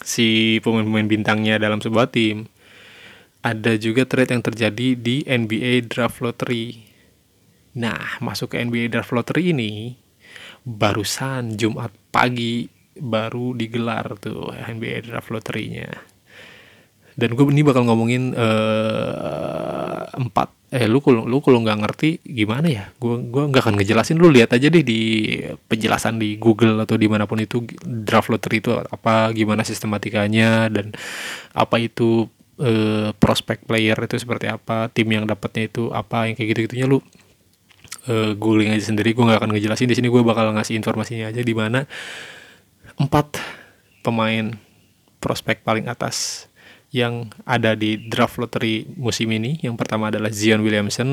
si 0.02 0.58
pemain-pemain 0.66 1.06
bintangnya 1.06 1.62
dalam 1.62 1.78
sebuah 1.78 2.10
tim 2.10 2.50
ada 3.42 3.74
juga 3.78 4.06
trade 4.06 4.34
yang 4.38 4.44
terjadi 4.46 4.88
di 4.98 5.26
NBA 5.26 5.90
Draft 5.90 6.22
Lottery. 6.22 6.78
Nah 7.78 8.22
masuk 8.22 8.54
ke 8.54 8.62
NBA 8.62 8.94
Draft 8.94 9.14
Lottery 9.14 9.54
ini 9.54 9.98
barusan 10.62 11.58
Jumat 11.58 11.90
pagi 12.14 12.70
baru 12.94 13.58
digelar 13.58 14.18
tuh 14.22 14.54
NBA 14.54 15.10
Draft 15.10 15.34
Lottery-nya. 15.34 15.90
Dan 17.18 17.34
gue 17.34 17.46
ini 17.50 17.66
bakal 17.66 17.86
ngomongin 17.90 18.38
uh, 18.38 20.06
empat 20.16 20.61
eh 20.72 20.88
lu 20.88 21.04
kalau 21.04 21.28
lu 21.28 21.44
kalau 21.44 21.60
nggak 21.60 21.80
ngerti 21.84 22.10
gimana 22.24 22.68
ya? 22.72 22.84
Gue 22.96 23.20
gua 23.28 23.52
nggak 23.52 23.60
akan 23.68 23.76
ngejelasin. 23.76 24.16
Lu 24.16 24.32
lihat 24.32 24.56
aja 24.56 24.72
deh 24.72 24.80
di 24.88 25.36
penjelasan 25.68 26.16
di 26.16 26.40
Google 26.40 26.80
atau 26.88 26.96
di 26.96 27.12
mana 27.12 27.28
pun 27.28 27.44
itu 27.44 27.68
draft 27.84 28.32
lottery 28.32 28.64
itu 28.64 28.72
apa 28.80 29.36
gimana 29.36 29.68
sistematikanya 29.68 30.72
dan 30.72 30.96
apa 31.52 31.76
itu 31.76 32.32
eh, 32.64 33.12
prospek 33.20 33.68
player 33.68 34.00
itu 34.00 34.16
seperti 34.16 34.48
apa 34.48 34.88
tim 34.96 35.12
yang 35.12 35.28
dapatnya 35.28 35.68
itu 35.68 35.92
apa 35.92 36.32
yang 36.32 36.40
kayak 36.40 36.56
gitu 36.56 36.60
gitunya 36.72 36.88
lu 36.88 37.04
eh, 38.08 38.32
googling 38.40 38.72
aja 38.72 38.88
sendiri. 38.88 39.12
Gue 39.12 39.28
nggak 39.28 39.44
akan 39.44 39.52
ngejelasin. 39.52 39.92
Di 39.92 40.00
sini 40.00 40.08
gue 40.08 40.24
bakal 40.24 40.56
ngasih 40.56 40.80
informasinya 40.80 41.36
aja 41.36 41.44
di 41.44 41.52
mana 41.52 41.84
empat 42.96 43.44
pemain 44.08 44.56
prospek 45.20 45.68
paling 45.68 45.92
atas 45.92 46.48
yang 46.92 47.32
ada 47.48 47.72
di 47.74 47.96
draft 48.12 48.36
lottery 48.36 48.84
musim 49.00 49.32
ini. 49.32 49.58
Yang 49.64 49.76
pertama 49.80 50.12
adalah 50.12 50.30
Zion 50.30 50.60
Williamson. 50.62 51.10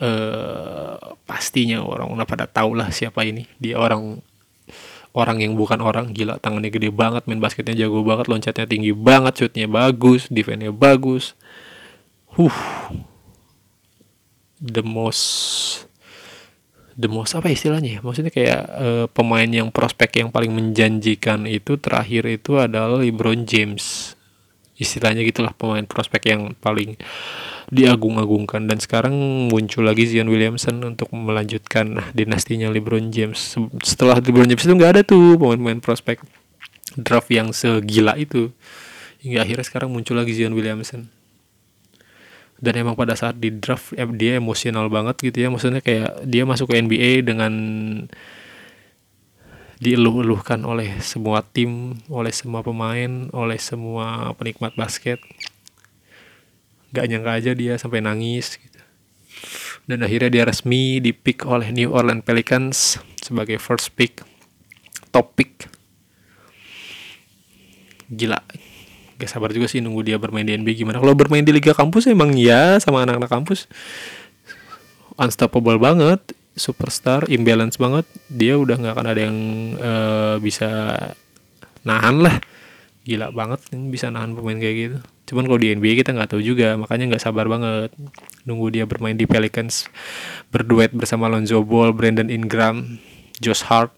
Uh, 0.00 0.96
pastinya 1.28 1.84
orang 1.84 2.08
udah 2.08 2.24
pada 2.24 2.48
tahu 2.48 2.72
lah 2.72 2.88
siapa 2.88 3.20
ini. 3.20 3.44
Dia 3.60 3.76
orang 3.76 4.24
orang 5.12 5.42
yang 5.42 5.58
bukan 5.58 5.82
orang 5.82 6.14
gila 6.14 6.38
tangannya 6.40 6.70
gede 6.70 6.88
banget 6.94 7.26
main 7.26 7.42
basketnya 7.42 7.74
jago 7.86 8.06
banget 8.06 8.30
loncatnya 8.30 8.66
tinggi 8.70 8.94
banget 8.94 9.42
shootnya 9.42 9.66
bagus 9.66 10.30
defense-nya 10.30 10.70
bagus 10.70 11.34
huh 12.38 12.54
the 14.62 14.86
most 14.86 15.89
the 17.00 17.08
most 17.08 17.32
apa 17.32 17.48
istilahnya 17.48 17.96
ya? 17.96 18.00
Maksudnya 18.04 18.28
kayak 18.28 18.60
uh, 18.68 19.06
pemain 19.08 19.48
yang 19.48 19.72
prospek 19.72 20.20
yang 20.20 20.28
paling 20.28 20.52
menjanjikan 20.52 21.48
itu 21.48 21.80
terakhir 21.80 22.28
itu 22.28 22.60
adalah 22.60 23.00
LeBron 23.00 23.48
James. 23.48 24.12
Istilahnya 24.80 25.24
gitulah 25.24 25.52
pemain 25.56 25.84
prospek 25.84 26.32
yang 26.32 26.52
paling 26.56 26.96
diagung-agungkan 27.70 28.66
dan 28.66 28.80
sekarang 28.82 29.14
muncul 29.46 29.86
lagi 29.86 30.08
Zion 30.08 30.26
Williamson 30.26 30.82
untuk 30.82 31.12
melanjutkan 31.12 32.00
dinastinya 32.12 32.66
LeBron 32.72 33.12
James. 33.12 33.38
Se- 33.56 33.72
Setelah 33.84 34.18
LeBron 34.20 34.48
James 34.48 34.64
itu 34.64 34.74
nggak 34.74 34.92
ada 34.98 35.02
tuh 35.04 35.36
pemain-pemain 35.36 35.80
prospek 35.80 36.20
draft 36.98 37.30
yang 37.30 37.52
segila 37.52 38.16
itu. 38.16 38.50
Hingga 39.20 39.44
akhirnya 39.44 39.64
sekarang 39.68 39.92
muncul 39.92 40.16
lagi 40.16 40.32
Zion 40.32 40.56
Williamson. 40.56 41.12
Dan 42.60 42.76
emang 42.76 42.92
pada 42.92 43.16
saat 43.16 43.40
di 43.40 43.48
draft 43.48 43.96
dia 44.20 44.36
emosional 44.36 44.92
banget 44.92 45.16
gitu 45.32 45.38
ya. 45.40 45.48
Maksudnya 45.48 45.80
kayak 45.80 46.28
dia 46.28 46.44
masuk 46.44 46.68
ke 46.68 46.76
NBA 46.76 47.24
dengan 47.24 47.52
dieluh-eluhkan 49.80 50.60
oleh 50.68 51.00
semua 51.00 51.40
tim, 51.40 51.96
oleh 52.12 52.28
semua 52.36 52.60
pemain, 52.60 53.32
oleh 53.32 53.56
semua 53.56 54.36
penikmat 54.36 54.76
basket. 54.76 55.16
Gak 56.92 57.08
nyangka 57.08 57.32
aja 57.40 57.50
dia 57.56 57.80
sampai 57.80 58.04
nangis 58.04 58.60
gitu. 58.60 58.76
Dan 59.88 60.04
akhirnya 60.04 60.28
dia 60.28 60.44
resmi 60.44 61.00
dipick 61.00 61.48
oleh 61.48 61.72
New 61.72 61.96
Orleans 61.96 62.22
Pelicans 62.22 63.00
sebagai 63.24 63.56
first 63.56 63.96
pick, 63.96 64.20
top 65.08 65.32
pick. 65.32 65.64
Gila. 68.12 68.69
Gak 69.20 69.28
sabar 69.28 69.52
juga 69.52 69.68
sih 69.68 69.84
nunggu 69.84 70.00
dia 70.00 70.16
bermain 70.16 70.48
di 70.48 70.56
NBA 70.56 70.80
gimana. 70.80 70.96
Kalau 70.96 71.12
bermain 71.12 71.44
di 71.44 71.52
liga 71.52 71.76
kampus 71.76 72.08
emang 72.08 72.32
ya 72.32 72.80
sama 72.80 73.04
anak-anak 73.04 73.28
kampus 73.28 73.68
unstoppable 75.20 75.76
banget, 75.76 76.32
superstar, 76.56 77.28
imbalance 77.28 77.76
banget. 77.76 78.08
Dia 78.32 78.56
udah 78.56 78.80
nggak 78.80 78.94
akan 78.96 79.06
ada 79.06 79.20
yang 79.20 79.38
eh, 79.76 80.34
bisa 80.40 80.68
nahan 81.84 82.24
lah. 82.24 82.40
Gila 83.04 83.28
banget 83.36 83.60
bisa 83.92 84.08
nahan 84.08 84.32
pemain 84.32 84.56
kayak 84.56 84.76
gitu. 84.76 84.98
Cuman 85.30 85.46
kalau 85.46 85.60
di 85.60 85.70
NBA 85.76 86.00
kita 86.02 86.16
nggak 86.16 86.34
tahu 86.34 86.42
juga, 86.42 86.74
makanya 86.74 87.14
nggak 87.14 87.22
sabar 87.22 87.46
banget 87.46 87.92
nunggu 88.48 88.66
dia 88.72 88.84
bermain 88.88 89.14
di 89.14 89.28
Pelicans 89.28 89.86
berduet 90.50 90.90
bersama 90.90 91.30
Lonzo 91.30 91.62
Ball, 91.62 91.94
Brandon 91.94 92.26
Ingram, 92.26 92.98
Josh 93.38 93.62
Hart, 93.68 93.94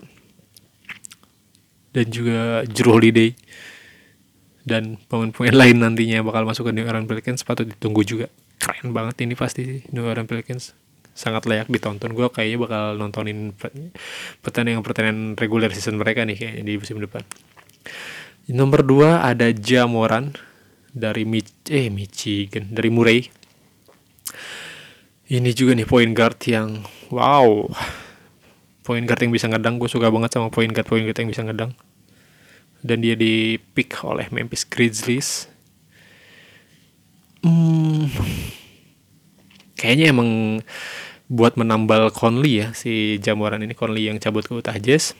dan 1.96 2.06
juga 2.12 2.66
Drew 2.68 2.92
Holiday 2.92 3.32
dan 4.62 4.98
pemain-pemain 5.11 5.55
lain 5.55 5.77
nantinya 5.83 6.22
bakal 6.22 6.46
masuk 6.46 6.70
ke 6.70 6.72
New 6.75 6.87
Orleans 6.87 7.11
Pelicans 7.11 7.42
patut 7.42 7.66
ditunggu 7.66 8.03
juga. 8.07 8.27
Keren 8.62 8.94
banget 8.94 9.27
ini 9.27 9.35
pasti 9.35 9.66
sih 9.66 9.81
New 9.90 10.07
Orleans 10.07 10.31
Pelicans. 10.31 10.64
Sangat 11.12 11.44
layak 11.44 11.68
ditonton. 11.68 12.14
Gue 12.16 12.31
kayaknya 12.33 12.59
bakal 12.62 12.83
nontonin 12.96 13.53
pe- 13.53 13.92
pertandingan-pertandingan 14.40 15.37
regular 15.37 15.68
season 15.75 16.01
mereka 16.01 16.25
nih 16.25 16.38
kayaknya 16.38 16.62
di 16.64 16.75
musim 16.79 17.03
depan. 17.03 17.20
Nomor 18.48 18.81
2 18.87 19.20
ada 19.20 19.51
Jamoran 19.53 20.33
dari 20.94 21.29
Mich 21.29 21.53
eh 21.68 21.92
Michigan 21.92 22.70
dari 22.72 22.88
Murray. 22.88 23.29
Ini 25.33 25.51
juga 25.53 25.77
nih 25.77 25.88
point 25.88 26.12
guard 26.16 26.38
yang 26.48 26.81
wow. 27.12 27.66
Point 28.83 29.05
guard 29.05 29.20
yang 29.20 29.33
bisa 29.35 29.51
ngedang. 29.51 29.77
Gue 29.77 29.90
suka 29.90 30.09
banget 30.09 30.33
sama 30.33 30.48
point 30.48 30.70
guard 30.70 30.87
point 30.88 31.05
guard 31.05 31.18
yang 31.18 31.29
bisa 31.29 31.44
ngedang 31.44 31.77
dan 32.82 32.98
dia 32.98 33.14
di 33.14 33.56
pick 33.72 33.94
oleh 34.02 34.26
Memphis 34.34 34.66
Grizzlies. 34.66 35.46
Hmm, 37.42 38.06
kayaknya 39.78 40.14
emang 40.14 40.62
buat 41.26 41.56
menambal 41.58 42.12
Conley 42.12 42.62
ya 42.62 42.68
si 42.76 43.18
Jamoran 43.18 43.64
ini 43.64 43.74
Conley 43.74 44.10
yang 44.10 44.18
cabut 44.18 44.44
ke 44.44 44.52
Utah 44.52 44.76
Jazz. 44.78 45.14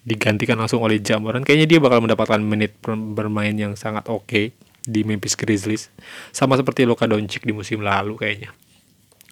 Digantikan 0.00 0.56
langsung 0.56 0.80
oleh 0.80 0.96
Jamoran. 0.98 1.44
Kayaknya 1.44 1.76
dia 1.76 1.78
bakal 1.82 2.00
mendapatkan 2.00 2.40
menit 2.40 2.74
ber- 2.80 2.96
bermain 2.96 3.52
yang 3.52 3.76
sangat 3.76 4.08
oke 4.08 4.56
di 4.80 5.00
Memphis 5.04 5.36
Grizzlies. 5.36 5.92
Sama 6.32 6.56
seperti 6.56 6.88
Luka 6.88 7.04
Doncic 7.04 7.44
di 7.44 7.52
musim 7.52 7.84
lalu 7.84 8.16
kayaknya. 8.16 8.50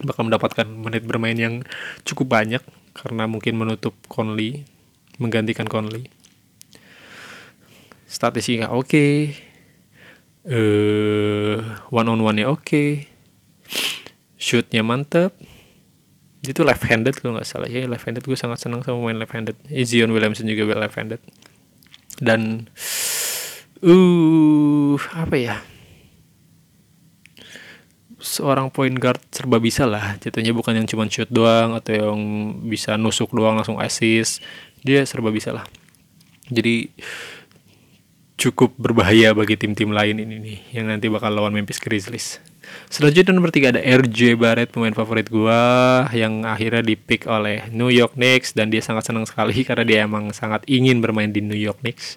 Bakal 0.05 0.29
mendapatkan 0.29 0.67
menit 0.69 1.03
bermain 1.09 1.35
yang 1.35 1.65
cukup 2.05 2.39
banyak 2.39 2.63
karena 2.93 3.25
mungkin 3.27 3.57
menutup 3.57 3.97
Conley 4.07 4.69
menggantikan 5.19 5.67
Conley 5.67 6.07
statistiknya 8.09 8.73
oke. 8.73 9.37
Eh 10.49 11.57
one 11.93 12.09
on 12.09 12.21
one 12.25 12.41
nya 12.41 12.49
oke. 12.49 13.05
Shootnya 14.41 14.81
mantep. 14.81 15.37
Itu 16.41 16.65
left 16.65 16.89
handed 16.89 17.21
kalau 17.21 17.37
nggak 17.37 17.45
salah 17.45 17.69
ya. 17.69 17.85
Left 17.85 18.09
handed 18.09 18.25
gue 18.25 18.39
sangat 18.39 18.65
senang 18.65 18.81
sama 18.81 19.05
main 19.05 19.21
left 19.21 19.37
handed 19.37 19.61
Zion 19.85 20.09
Williamson 20.09 20.49
juga 20.49 20.73
left 20.73 20.97
handed 20.97 21.21
dan 22.19 22.67
uh 23.85 24.97
apa 25.15 25.37
ya? 25.37 25.57
Seorang 28.19 28.75
point 28.75 28.99
guard 28.99 29.23
serba 29.31 29.63
bisa 29.63 29.87
lah. 29.87 30.19
Jatuhnya 30.19 30.51
bukan 30.51 30.75
yang 30.75 30.89
cuma 30.91 31.07
shoot 31.07 31.31
doang 31.31 31.79
atau 31.79 31.95
yang 31.95 32.21
bisa 32.67 32.99
nusuk 32.99 33.31
doang 33.31 33.55
langsung 33.55 33.79
assist. 33.79 34.43
Dia 34.83 35.07
serba 35.07 35.31
bisa 35.31 35.55
lah. 35.55 35.63
Jadi 36.51 36.91
cukup 38.39 38.71
berbahaya 38.79 39.35
bagi 39.35 39.59
tim-tim 39.59 39.91
lain 39.91 40.23
ini 40.23 40.39
nih 40.39 40.59
yang 40.79 40.87
nanti 40.87 41.11
bakal 41.11 41.35
lawan 41.35 41.51
Memphis 41.51 41.83
Grizzlies. 41.83 42.39
Selanjutnya 42.87 43.35
nomor 43.35 43.51
tiga 43.51 43.75
ada 43.75 43.83
RJ 43.83 44.39
Barrett 44.39 44.71
pemain 44.71 44.95
favorit 44.95 45.27
gua 45.27 46.07
yang 46.15 46.47
akhirnya 46.47 46.87
dipick 46.87 47.27
oleh 47.27 47.67
New 47.75 47.91
York 47.91 48.15
Knicks 48.15 48.55
dan 48.55 48.71
dia 48.71 48.79
sangat 48.79 49.11
senang 49.11 49.27
sekali 49.27 49.61
karena 49.69 49.83
dia 49.83 49.99
emang 50.07 50.31
sangat 50.31 50.63
ingin 50.71 51.03
bermain 51.03 51.35
di 51.35 51.43
New 51.43 51.59
York 51.59 51.83
Knicks. 51.83 52.15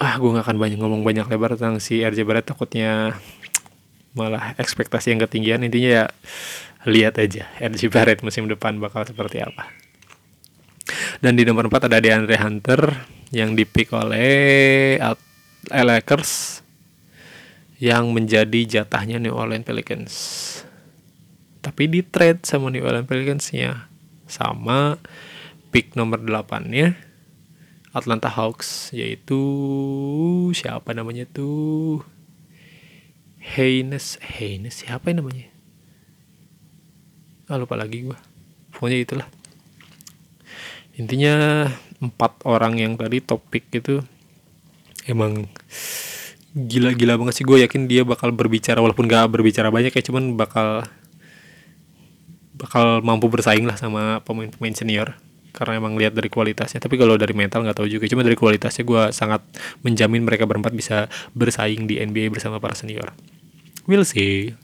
Ah, 0.00 0.16
gua 0.16 0.40
nggak 0.40 0.48
akan 0.48 0.58
banyak 0.58 0.78
ngomong 0.80 1.04
banyak 1.04 1.28
lebar 1.28 1.54
tentang 1.54 1.76
si 1.76 2.00
RJ 2.00 2.24
Barrett 2.24 2.48
takutnya 2.48 3.20
malah 4.16 4.56
ekspektasi 4.56 5.12
yang 5.12 5.20
ketinggian 5.24 5.64
intinya 5.64 5.90
ya 5.92 6.06
lihat 6.88 7.20
aja 7.20 7.48
RJ 7.60 7.92
Barrett 7.92 8.24
musim 8.24 8.48
depan 8.48 8.80
bakal 8.80 9.04
seperti 9.04 9.44
apa. 9.44 9.81
Dan 11.22 11.38
di 11.38 11.46
nomor 11.46 11.70
4 11.70 11.88
ada 11.88 12.02
DeAndre 12.02 12.36
Hunter 12.42 12.80
yang 13.30 13.54
dipick 13.54 13.94
oleh 13.94 14.98
Lakers 15.70 16.60
yang 17.82 18.14
menjadi 18.14 18.66
jatahnya 18.66 19.18
New 19.18 19.34
Orleans 19.34 19.66
Pelicans. 19.66 20.14
Tapi 21.62 21.86
di 21.86 22.02
trade 22.02 22.42
sama 22.42 22.70
New 22.70 22.82
Orleans 22.82 23.06
Pelicans-nya 23.06 23.86
sama 24.26 24.98
pick 25.70 25.94
nomor 25.94 26.22
8-nya 26.22 26.98
Atlanta 27.94 28.30
Hawks 28.32 28.90
yaitu 28.96 29.40
siapa 30.56 30.94
namanya 30.96 31.28
tuh? 31.28 32.02
Haynes 33.42 34.22
Haynes 34.22 34.86
siapa 34.86 35.10
yang 35.10 35.26
namanya? 35.26 35.50
Ah 37.50 37.58
lupa 37.58 37.74
lagi 37.74 38.06
gua. 38.06 38.16
Pokoknya 38.70 39.02
itulah 39.02 39.28
intinya 40.96 41.66
empat 42.02 42.42
orang 42.44 42.76
yang 42.82 42.92
tadi 42.98 43.22
topik 43.22 43.70
itu 43.72 44.02
emang 45.06 45.46
gila-gila 46.52 47.16
banget 47.16 47.34
sih. 47.40 47.44
Gue 47.46 47.64
yakin 47.64 47.88
dia 47.88 48.04
bakal 48.04 48.30
berbicara 48.34 48.78
walaupun 48.84 49.08
gak 49.08 49.32
berbicara 49.32 49.72
banyak 49.72 49.92
ya 49.92 50.02
cuman 50.04 50.36
bakal 50.36 50.84
bakal 52.52 53.00
mampu 53.02 53.26
bersaing 53.26 53.64
lah 53.66 53.74
sama 53.80 54.20
pemain-pemain 54.22 54.76
senior. 54.76 55.08
Karena 55.52 55.76
emang 55.76 56.00
lihat 56.00 56.16
dari 56.16 56.32
kualitasnya. 56.32 56.80
Tapi 56.80 56.96
kalau 56.96 57.20
dari 57.20 57.36
mental 57.36 57.60
nggak 57.60 57.76
tahu 57.76 57.88
juga. 57.88 58.08
Cuma 58.08 58.24
dari 58.24 58.36
kualitasnya 58.40 58.88
gue 58.88 59.02
sangat 59.12 59.44
menjamin 59.84 60.24
mereka 60.24 60.48
berempat 60.48 60.72
bisa 60.72 61.12
bersaing 61.36 61.84
di 61.84 62.00
NBA 62.00 62.32
bersama 62.32 62.56
para 62.56 62.72
senior. 62.72 63.12
Will 63.84 64.08
see. 64.08 64.56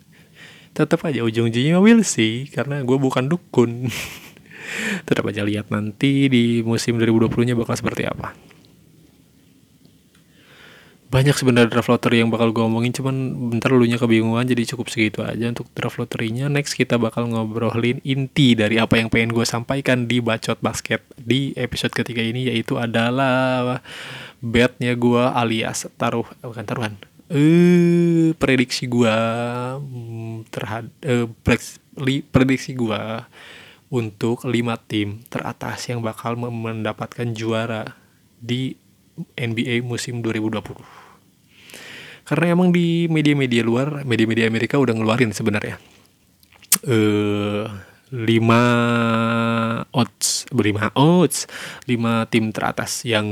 Tetap 0.72 1.04
aja 1.04 1.20
ujung-ujungnya 1.20 1.76
will 1.76 2.00
see. 2.08 2.48
Karena 2.48 2.80
gue 2.80 2.96
bukan 2.96 3.28
dukun 3.28 3.92
tetap 5.08 5.24
aja 5.24 5.40
lihat 5.40 5.72
nanti 5.72 6.28
di 6.28 6.60
musim 6.60 7.00
2020 7.00 7.48
nya 7.48 7.54
bakal 7.56 7.72
seperti 7.80 8.04
apa. 8.04 8.36
Banyak 11.08 11.40
sebenarnya 11.40 11.72
draft 11.72 11.88
lottery 11.88 12.20
yang 12.20 12.28
bakal 12.28 12.52
gue 12.52 12.60
omongin 12.60 12.92
cuman 12.92 13.48
bentar 13.48 13.72
nya 13.72 13.96
kebingungan 13.96 14.44
jadi 14.44 14.76
cukup 14.76 14.92
segitu 14.92 15.24
aja 15.24 15.48
untuk 15.48 15.64
draft 15.72 15.96
lottery-nya 15.96 16.52
next 16.52 16.76
kita 16.76 17.00
bakal 17.00 17.24
ngobrolin 17.24 18.04
inti 18.04 18.52
dari 18.52 18.76
apa 18.76 19.00
yang 19.00 19.08
pengen 19.08 19.32
gue 19.32 19.48
sampaikan 19.48 20.04
di 20.04 20.20
bacot 20.20 20.60
basket 20.60 21.00
di 21.16 21.56
episode 21.56 21.96
ketiga 21.96 22.20
ini 22.20 22.52
yaitu 22.52 22.76
adalah 22.76 23.80
betnya 24.44 24.92
gue 24.92 25.24
alias 25.32 25.88
taruh 25.96 26.28
bukan 26.44 26.64
taruhan. 26.68 26.94
Eh 27.32 28.36
prediksi 28.36 28.84
gue 28.84 29.16
terhadap 30.52 30.92
eh, 31.08 31.24
prediksi 32.28 32.76
gue 32.76 33.00
untuk 33.88 34.44
lima 34.44 34.77
tim 34.77 35.24
teratas 35.33 35.88
yang 35.88 36.05
bakal 36.05 36.37
mendapatkan 36.37 37.33
juara 37.33 37.96
di 38.38 38.77
NBA 39.35 39.83
musim 39.83 40.20
2020 40.20 41.09
karena 42.29 42.53
emang 42.53 42.68
di 42.68 43.09
media-media 43.09 43.64
luar, 43.64 44.05
media-media 44.05 44.44
Amerika 44.44 44.77
udah 44.77 44.92
ngeluarin 44.92 45.33
sebenarnya. 45.33 45.81
Eh 46.85 47.64
lima 48.12 48.62
odds, 49.92 50.48
berlima 50.53 50.92
odds, 50.96 51.48
lima 51.88 52.24
tim 52.29 52.53
teratas 52.53 53.05
yang 53.05 53.24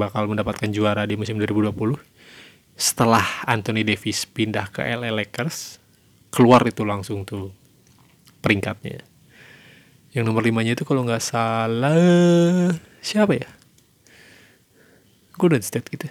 bakal 0.00 0.28
mendapatkan 0.28 0.68
juara 0.72 1.04
di 1.04 1.16
musim 1.16 1.36
2020. 1.36 1.72
setelah 2.76 3.24
Anthony 3.48 3.88
Davis 3.88 4.28
pindah 4.28 4.68
ke 4.68 4.84
LA 4.84 5.08
Lakers 5.08 5.80
keluar 6.28 6.60
itu 6.68 6.84
langsung 6.84 7.24
tuh 7.24 7.48
peringkatnya 8.44 9.00
yang 10.16 10.24
nomor 10.24 10.40
limanya 10.40 10.72
itu 10.72 10.88
kalau 10.88 11.04
nggak 11.04 11.20
salah 11.20 12.72
siapa 13.04 13.36
ya? 13.36 13.48
Golden 15.36 15.60
State 15.60 15.92
gitu 15.92 16.08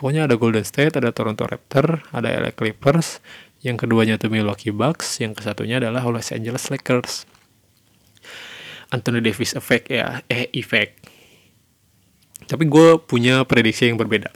pokoknya 0.00 0.24
ada 0.24 0.40
Golden 0.40 0.64
State 0.64 0.96
ada 0.96 1.12
Toronto 1.12 1.44
Raptors 1.44 2.00
ada 2.16 2.32
LA 2.32 2.56
Clippers 2.56 3.20
yang 3.64 3.80
keduanya 3.80 4.20
tuh 4.20 4.28
Milwaukee 4.28 4.72
Bucks 4.72 5.20
yang 5.24 5.32
kesatunya 5.32 5.80
adalah 5.80 6.04
Los 6.04 6.28
Angeles 6.36 6.68
Lakers. 6.68 7.24
Anthony 8.92 9.24
Davis 9.24 9.56
effect 9.56 9.88
ya 9.88 10.20
eh 10.28 10.52
effect. 10.52 11.08
Tapi 12.44 12.68
gue 12.68 13.00
punya 13.00 13.40
prediksi 13.48 13.88
yang 13.88 13.96
berbeda 13.96 14.28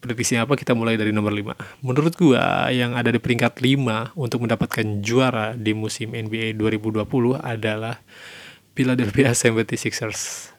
prediksinya 0.00 0.48
apa 0.48 0.56
kita 0.56 0.72
mulai 0.72 0.96
dari 0.96 1.12
nomor 1.12 1.32
5 1.32 1.84
menurut 1.84 2.16
gue 2.16 2.40
yang 2.72 2.96
ada 2.96 3.12
di 3.12 3.20
peringkat 3.20 3.60
5 3.60 4.16
untuk 4.16 4.48
mendapatkan 4.48 5.04
juara 5.04 5.52
di 5.52 5.76
musim 5.76 6.16
NBA 6.16 6.56
2020 6.56 7.04
adalah 7.36 8.00
Philadelphia 8.72 9.36
76ers 9.36 10.50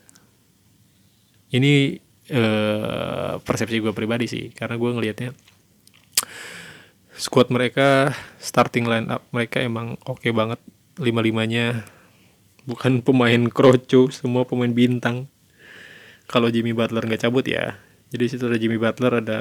ini 1.51 1.99
eh, 2.31 3.33
persepsi 3.43 3.83
gue 3.83 3.91
pribadi 3.91 4.25
sih 4.29 4.55
karena 4.55 4.79
gue 4.79 4.89
ngelihatnya 4.93 5.31
squad 7.21 7.51
mereka 7.53 8.15
starting 8.41 8.87
line 8.87 9.07
up 9.11 9.21
mereka 9.29 9.61
emang 9.61 9.99
oke 10.09 10.25
banget. 10.33 10.57
Lima 10.99 11.21
limanya 11.23 11.85
bukan 12.65 13.05
pemain 13.05 13.45
kroco 13.55 14.09
semua 14.09 14.47
pemain 14.49 14.71
bintang. 14.71 15.27
Kalau 16.25 16.47
Jimmy 16.47 16.71
Butler 16.71 17.03
nggak 17.03 17.27
cabut 17.27 17.43
ya 17.43 17.75
jadi 18.11 18.23
situ 18.27 18.43
ada 18.45 18.59
Jimmy 18.59 18.75
Butler 18.75 19.23
ada 19.23 19.39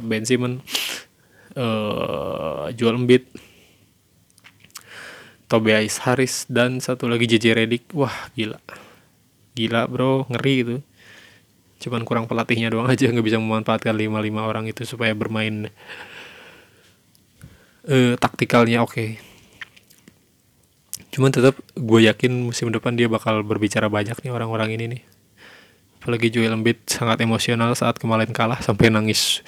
Ben 0.00 0.22
Simmons 0.22 0.62
uh, 1.58 2.70
Joel 2.72 3.02
Embiid 3.02 3.26
Tobias 5.48 6.04
Harris 6.04 6.44
dan 6.44 6.76
satu 6.76 7.08
lagi 7.08 7.24
JJ 7.24 7.56
Redick. 7.56 7.88
Wah 7.96 8.28
gila. 8.36 8.60
Gila 9.56 9.88
bro. 9.88 10.28
Ngeri 10.28 10.54
itu 10.60 10.76
cuman 11.78 12.02
kurang 12.02 12.26
pelatihnya 12.26 12.74
doang 12.74 12.90
aja 12.92 13.06
nggak 13.06 13.22
bisa 13.22 13.38
memanfaatkan 13.38 13.94
lima 13.94 14.18
lima 14.18 14.42
orang 14.44 14.66
itu 14.66 14.82
supaya 14.82 15.14
bermain 15.14 15.70
uh, 17.86 18.14
taktikalnya 18.18 18.82
oke. 18.82 18.92
Okay. 18.92 19.10
cuman 21.08 21.30
tetap 21.30 21.54
gue 21.74 22.00
yakin 22.04 22.30
musim 22.46 22.70
depan 22.74 22.94
dia 22.94 23.06
bakal 23.06 23.42
berbicara 23.42 23.86
banyak 23.90 24.14
nih 24.22 24.30
orang-orang 24.30 24.74
ini 24.74 24.84
nih 24.86 25.02
apalagi 25.98 26.30
Joel 26.30 26.54
Embiid 26.54 26.86
sangat 26.86 27.18
emosional 27.26 27.74
saat 27.74 27.98
kemarin 27.98 28.30
kalah 28.30 28.62
sampai 28.62 28.88
nangis. 28.88 29.42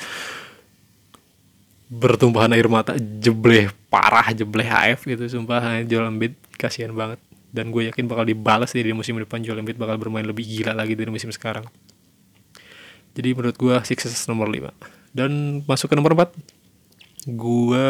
Bertumpahan 1.87 2.51
air 2.55 2.67
mata 2.67 2.99
jebleh 2.99 3.71
parah 3.87 4.35
jebleh 4.35 4.67
HF 4.67 5.07
gitu 5.15 5.41
sumpah. 5.41 5.87
Joel 5.87 6.11
Embiid 6.11 6.35
kasihan 6.59 6.91
banget. 6.91 7.23
Dan 7.51 7.75
gue 7.75 7.91
yakin 7.91 8.07
bakal 8.07 8.27
dibalas 8.27 8.71
di 8.71 8.95
musim 8.95 9.19
depan 9.19 9.43
Joel 9.43 9.63
Embiid 9.63 9.79
bakal 9.79 9.99
bermain 9.99 10.23
lebih 10.23 10.47
gila 10.47 10.75
lagi 10.75 10.95
dari 10.95 11.11
musim 11.11 11.31
sekarang. 11.31 11.67
Jadi 13.11 13.35
menurut 13.35 13.59
gue 13.59 13.75
Sixers 13.83 14.27
nomor 14.31 14.47
5 14.47 14.71
dan 15.11 15.63
masuk 15.67 15.91
ke 15.91 15.99
nomor 15.99 16.15
4 16.15 16.31
gue 17.29 17.89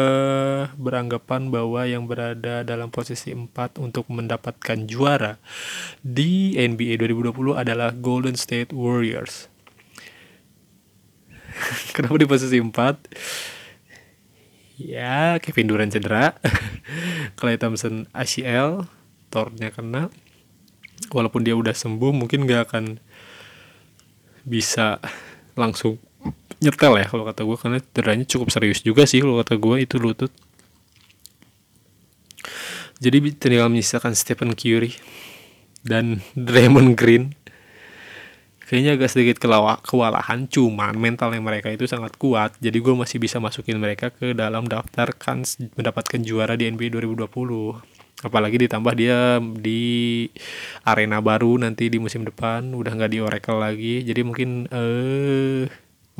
beranggapan 0.75 1.47
bahwa 1.47 1.87
yang 1.87 2.03
berada 2.03 2.67
dalam 2.67 2.91
posisi 2.91 3.31
4 3.31 3.79
untuk 3.79 4.11
mendapatkan 4.11 4.83
juara 4.83 5.39
di 6.03 6.59
NBA 6.59 6.99
2020 6.99 7.55
adalah 7.55 7.95
Golden 7.95 8.35
State 8.35 8.75
Warriors. 8.75 9.47
Kenapa 11.95 12.19
di 12.19 12.27
posisi 12.27 12.59
4? 12.59 12.75
Ya, 14.81 15.39
Kevin 15.39 15.71
Durant 15.71 15.93
cedera. 15.95 16.35
Clay 17.39 17.55
Thompson 17.55 18.11
ACL, 18.11 18.83
tornya 19.31 19.71
kena. 19.71 20.11
Walaupun 21.15 21.47
dia 21.47 21.55
udah 21.55 21.71
sembuh, 21.71 22.11
mungkin 22.11 22.43
gak 22.49 22.67
akan 22.67 22.99
bisa 24.43 24.99
langsung 25.55 26.01
nyetel 26.61 26.93
ya 27.01 27.05
kalau 27.09 27.25
kata 27.25 27.41
gue 27.41 27.57
karena 27.57 27.79
cederanya 27.81 28.25
cukup 28.29 28.53
serius 28.53 28.85
juga 28.85 29.09
sih 29.09 29.19
kalau 29.19 29.41
kata 29.41 29.57
gue 29.57 29.75
itu 29.81 29.97
lutut. 29.97 30.31
Jadi 33.01 33.33
tinggal 33.33 33.65
menyisakan 33.73 34.13
Stephen 34.13 34.53
Curry 34.53 34.93
dan 35.81 36.21
Draymond 36.37 36.93
Green. 36.93 37.33
Kayaknya 38.69 38.95
agak 38.95 39.09
sedikit 39.11 39.37
kewalahan 39.83 40.47
cuman 40.47 40.95
mentalnya 40.95 41.43
mereka 41.43 41.67
itu 41.67 41.83
sangat 41.91 42.15
kuat. 42.15 42.55
Jadi 42.63 42.79
gue 42.79 42.95
masih 42.95 43.19
bisa 43.19 43.35
masukin 43.41 43.75
mereka 43.75 44.15
ke 44.15 44.31
dalam 44.31 44.63
daftar 44.63 45.11
kan 45.11 45.43
mendapatkan 45.75 46.23
juara 46.23 46.55
di 46.55 46.71
NBA 46.71 47.03
2020 47.03 47.99
apalagi 48.21 48.69
ditambah 48.69 48.93
dia 48.93 49.41
di 49.41 50.29
arena 50.85 51.17
baru 51.25 51.57
nanti 51.57 51.89
di 51.89 51.97
musim 51.97 52.21
depan 52.21 52.69
udah 52.77 52.93
nggak 52.93 53.11
di 53.11 53.19
Oracle 53.19 53.59
lagi. 53.59 54.05
Jadi 54.05 54.21
mungkin 54.21 54.69
eh 54.69 55.65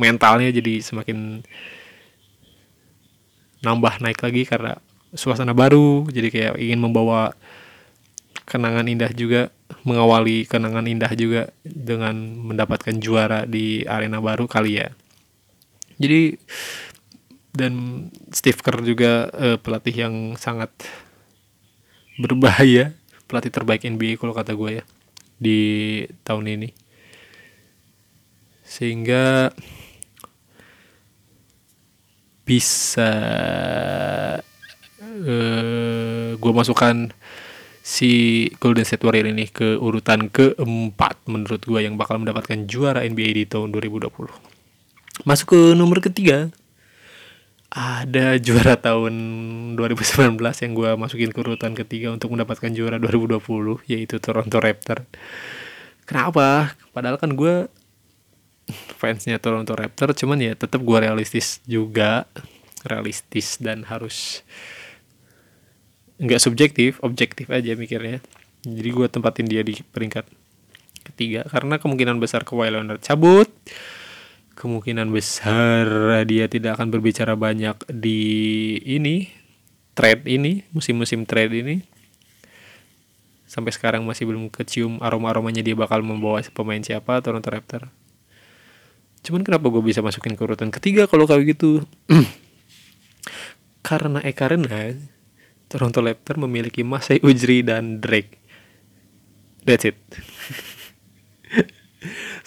mentalnya 0.01 0.49
jadi 0.49 0.81
semakin 0.81 1.45
nambah 3.61 4.01
naik 4.01 4.19
lagi 4.25 4.43
karena 4.49 4.81
suasana 5.13 5.53
baru. 5.53 6.09
Jadi 6.09 6.27
kayak 6.33 6.57
ingin 6.57 6.81
membawa 6.81 7.37
kenangan 8.49 8.89
indah 8.89 9.13
juga 9.13 9.53
mengawali 9.85 10.43
kenangan 10.49 10.83
indah 10.89 11.13
juga 11.13 11.53
dengan 11.63 12.17
mendapatkan 12.41 12.97
juara 12.97 13.45
di 13.45 13.85
arena 13.85 14.17
baru 14.17 14.49
kali 14.49 14.81
ya. 14.81 14.89
Jadi 16.01 16.35
dan 17.53 18.07
Steve 18.33 18.57
Kerr 18.63 18.81
juga 18.81 19.29
uh, 19.31 19.57
pelatih 19.61 20.07
yang 20.07 20.15
sangat 20.39 20.71
berbahaya 22.19 22.95
pelatih 23.31 23.51
terbaik 23.51 23.87
NBA 23.87 24.19
kalau 24.19 24.35
kata 24.35 24.51
gue 24.51 24.81
ya 24.81 24.85
di 25.39 25.59
tahun 26.27 26.59
ini. 26.59 26.69
Sehingga 28.67 29.51
bisa 32.43 33.11
uh, 35.01 36.29
gue 36.35 36.51
masukkan 36.51 37.13
si 37.81 38.45
Golden 38.61 38.85
State 38.85 39.01
Warrior 39.01 39.33
ini 39.33 39.49
ke 39.49 39.77
urutan 39.77 40.29
keempat 40.29 41.25
menurut 41.25 41.61
gue 41.65 41.79
yang 41.81 41.97
bakal 41.97 42.21
mendapatkan 42.21 42.69
juara 42.69 43.01
NBA 43.05 43.29
di 43.33 43.43
tahun 43.49 43.73
2020 43.73 44.09
masuk 45.25 45.47
ke 45.53 45.61
nomor 45.73 46.01
ketiga 46.01 46.53
ada 47.71 48.35
juara 48.35 48.75
tahun 48.75 49.15
2019 49.79 50.35
yang 50.35 50.71
gue 50.75 50.89
masukin 50.99 51.31
ke 51.31 51.39
urutan 51.39 51.71
ketiga 51.71 52.11
untuk 52.11 52.35
mendapatkan 52.35 52.67
juara 52.75 52.99
2020 52.99 53.39
yaitu 53.87 54.19
Toronto 54.19 54.59
Raptors. 54.59 55.07
Kenapa? 56.03 56.75
Padahal 56.91 57.15
kan 57.15 57.31
gue 57.31 57.71
fansnya 58.97 59.37
Toronto 59.37 59.75
Raptors 59.75 60.17
cuman 60.17 60.39
ya 60.41 60.53
tetap 60.55 60.81
gue 60.81 60.97
realistis 60.97 61.59
juga. 61.67 62.25
Realistis 62.81 63.61
dan 63.61 63.85
harus 63.85 64.41
nggak 66.21 66.41
subjektif 66.41 66.97
objektif 67.05 67.49
aja 67.49 67.73
mikirnya. 67.77 68.21
Jadi 68.61 68.89
gue 68.89 69.07
tempatin 69.09 69.45
dia 69.49 69.61
di 69.65 69.77
peringkat 69.81 70.25
ketiga 71.01 71.45
karena 71.49 71.81
kemungkinan 71.81 72.21
besar 72.21 72.45
Kawhi 72.45 72.73
Leonard 72.73 73.01
cabut. 73.01 73.49
Kemungkinan 74.53 75.09
besar 75.09 75.85
dia 76.29 76.45
tidak 76.45 76.77
akan 76.77 76.93
berbicara 76.93 77.33
banyak 77.33 77.73
di 77.89 78.77
ini 78.85 79.33
trade 79.97 80.29
ini 80.29 80.61
musim-musim 80.73 81.25
trade 81.25 81.53
ini. 81.65 81.75
Sampai 83.49 83.73
sekarang 83.73 84.05
masih 84.05 84.29
belum 84.29 84.47
kecium 84.53 85.01
aroma-aromanya 85.01 85.65
dia 85.65 85.75
bakal 85.75 86.05
membawa 86.05 86.39
pemain 86.53 86.79
siapa 86.79 87.19
Toronto 87.19 87.49
Raptors 87.49 88.00
Cuman 89.21 89.45
kenapa 89.45 89.69
gue 89.69 89.83
bisa 89.85 90.01
masukin 90.01 90.33
ke 90.33 90.41
urutan 90.41 90.73
ketiga 90.73 91.05
kalau 91.05 91.29
kayak 91.29 91.53
gitu? 91.57 91.85
karena 93.87 94.21
eh 94.25 94.33
karena 94.33 94.93
Toronto 95.71 96.03
Raptors 96.03 96.41
memiliki 96.41 96.83
Masai 96.83 97.23
Ujri 97.23 97.63
dan 97.63 98.03
Drake. 98.03 98.35
That's 99.63 99.87
it. 99.87 99.95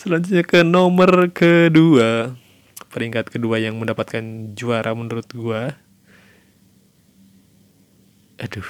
Selanjutnya 0.02 0.44
ke 0.44 0.60
nomor 0.60 1.30
kedua. 1.32 2.36
Peringkat 2.90 3.30
kedua 3.30 3.62
yang 3.62 3.78
mendapatkan 3.80 4.52
juara 4.52 4.92
menurut 4.92 5.24
gue. 5.30 5.62
Aduh. 8.42 8.68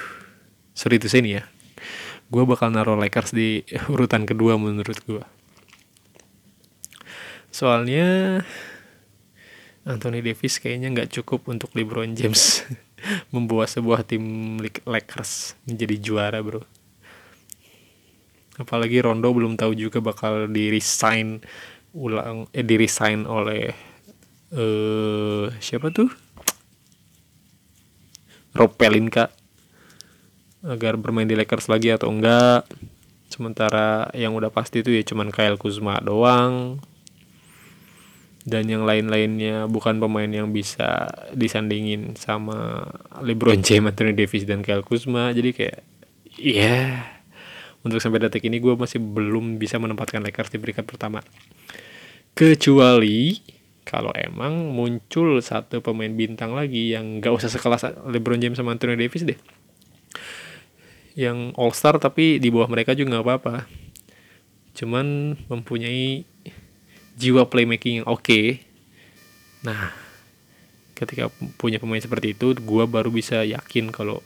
Sorry 0.76 1.03
itu 1.03 1.11
sini 1.11 1.41
ya. 1.41 1.49
Gue 2.28 2.47
bakal 2.47 2.70
naruh 2.70 2.95
Lakers 2.95 3.35
di 3.35 3.66
urutan 3.93 4.22
kedua 4.22 4.55
menurut 4.55 4.99
gue. 5.03 5.24
Soalnya 7.55 8.42
Anthony 9.86 10.26
Davis 10.26 10.59
kayaknya 10.59 10.90
nggak 10.90 11.14
cukup 11.14 11.46
untuk 11.46 11.70
LeBron 11.78 12.11
James 12.18 12.66
membawa 13.34 13.62
sebuah 13.70 14.02
tim 14.02 14.59
Lakers 14.82 15.55
menjadi 15.62 15.94
juara 16.02 16.42
bro. 16.42 16.66
Apalagi 18.59 18.98
Rondo 18.98 19.30
belum 19.30 19.55
tahu 19.55 19.70
juga 19.78 20.02
bakal 20.02 20.50
di 20.50 20.66
resign 20.66 21.38
ulang 21.94 22.50
eh 22.50 22.66
di 22.66 22.74
resign 22.74 23.22
oleh 23.22 23.70
eh 24.50 25.46
siapa 25.62 25.94
tuh? 25.94 26.11
Rob 28.59 28.74
Pelinka. 28.74 29.30
Agar 30.66 30.98
bermain 30.98 31.30
di 31.30 31.38
Lakers 31.38 31.70
lagi 31.70 31.94
atau 31.94 32.11
enggak. 32.11 32.66
Sementara 33.30 34.11
yang 34.11 34.34
udah 34.34 34.50
pasti 34.50 34.82
itu 34.82 34.90
ya 34.90 35.07
cuman 35.07 35.30
Kyle 35.30 35.55
Kuzma 35.55 36.02
doang 36.02 36.82
dan 38.45 38.68
yang 38.68 38.84
lain-lainnya 38.84 39.64
bukan 39.72 39.97
pemain 39.97 40.28
yang 40.28 40.53
bisa 40.53 41.09
disandingin 41.32 42.12
sama 42.20 42.84
LeBron 43.24 43.64
James, 43.64 43.88
Anthony 43.88 44.12
Davis 44.12 44.45
dan 44.45 44.61
Kyle 44.61 44.84
Kuzma. 44.84 45.32
Jadi 45.32 45.57
kayak 45.57 45.80
ya 46.36 47.09
untuk 47.80 48.05
sampai 48.05 48.20
detik 48.20 48.45
ini 48.45 48.61
gue 48.61 48.76
masih 48.76 49.01
belum 49.01 49.57
bisa 49.57 49.80
menempatkan 49.80 50.20
Lakers 50.20 50.53
di 50.53 50.61
peringkat 50.61 50.84
pertama. 50.84 51.24
Kecuali 52.36 53.40
kalau 53.84 54.12
emang 54.12 54.72
muncul 54.72 55.40
satu 55.40 55.80
pemain 55.80 56.12
bintang 56.12 56.57
lagi 56.57 56.92
yang 56.92 57.20
gak 57.20 57.36
usah 57.36 57.53
sekelas 57.53 58.09
LeBron 58.09 58.40
James 58.40 58.61
sama 58.61 58.76
Anthony 58.76 59.01
Davis 59.01 59.24
deh. 59.24 59.40
Yang 61.16 61.53
All 61.57 61.72
Star 61.72 61.97
tapi 61.97 62.36
di 62.40 62.53
bawah 62.53 62.68
mereka 62.68 62.92
juga 62.92 63.16
nggak 63.16 63.24
apa-apa. 63.24 63.55
Cuman 64.74 65.38
mempunyai 65.47 66.26
jiwa 67.19 67.47
playmaking 67.49 68.03
yang 68.03 68.09
oke. 68.09 68.61
Nah 69.67 69.95
ketika 70.95 71.27
punya 71.59 71.83
pemain 71.83 71.99
seperti 71.99 72.39
itu 72.39 72.55
gua 72.62 72.87
baru 72.87 73.11
bisa 73.11 73.43
yakin 73.43 73.91
kalau 73.91 74.23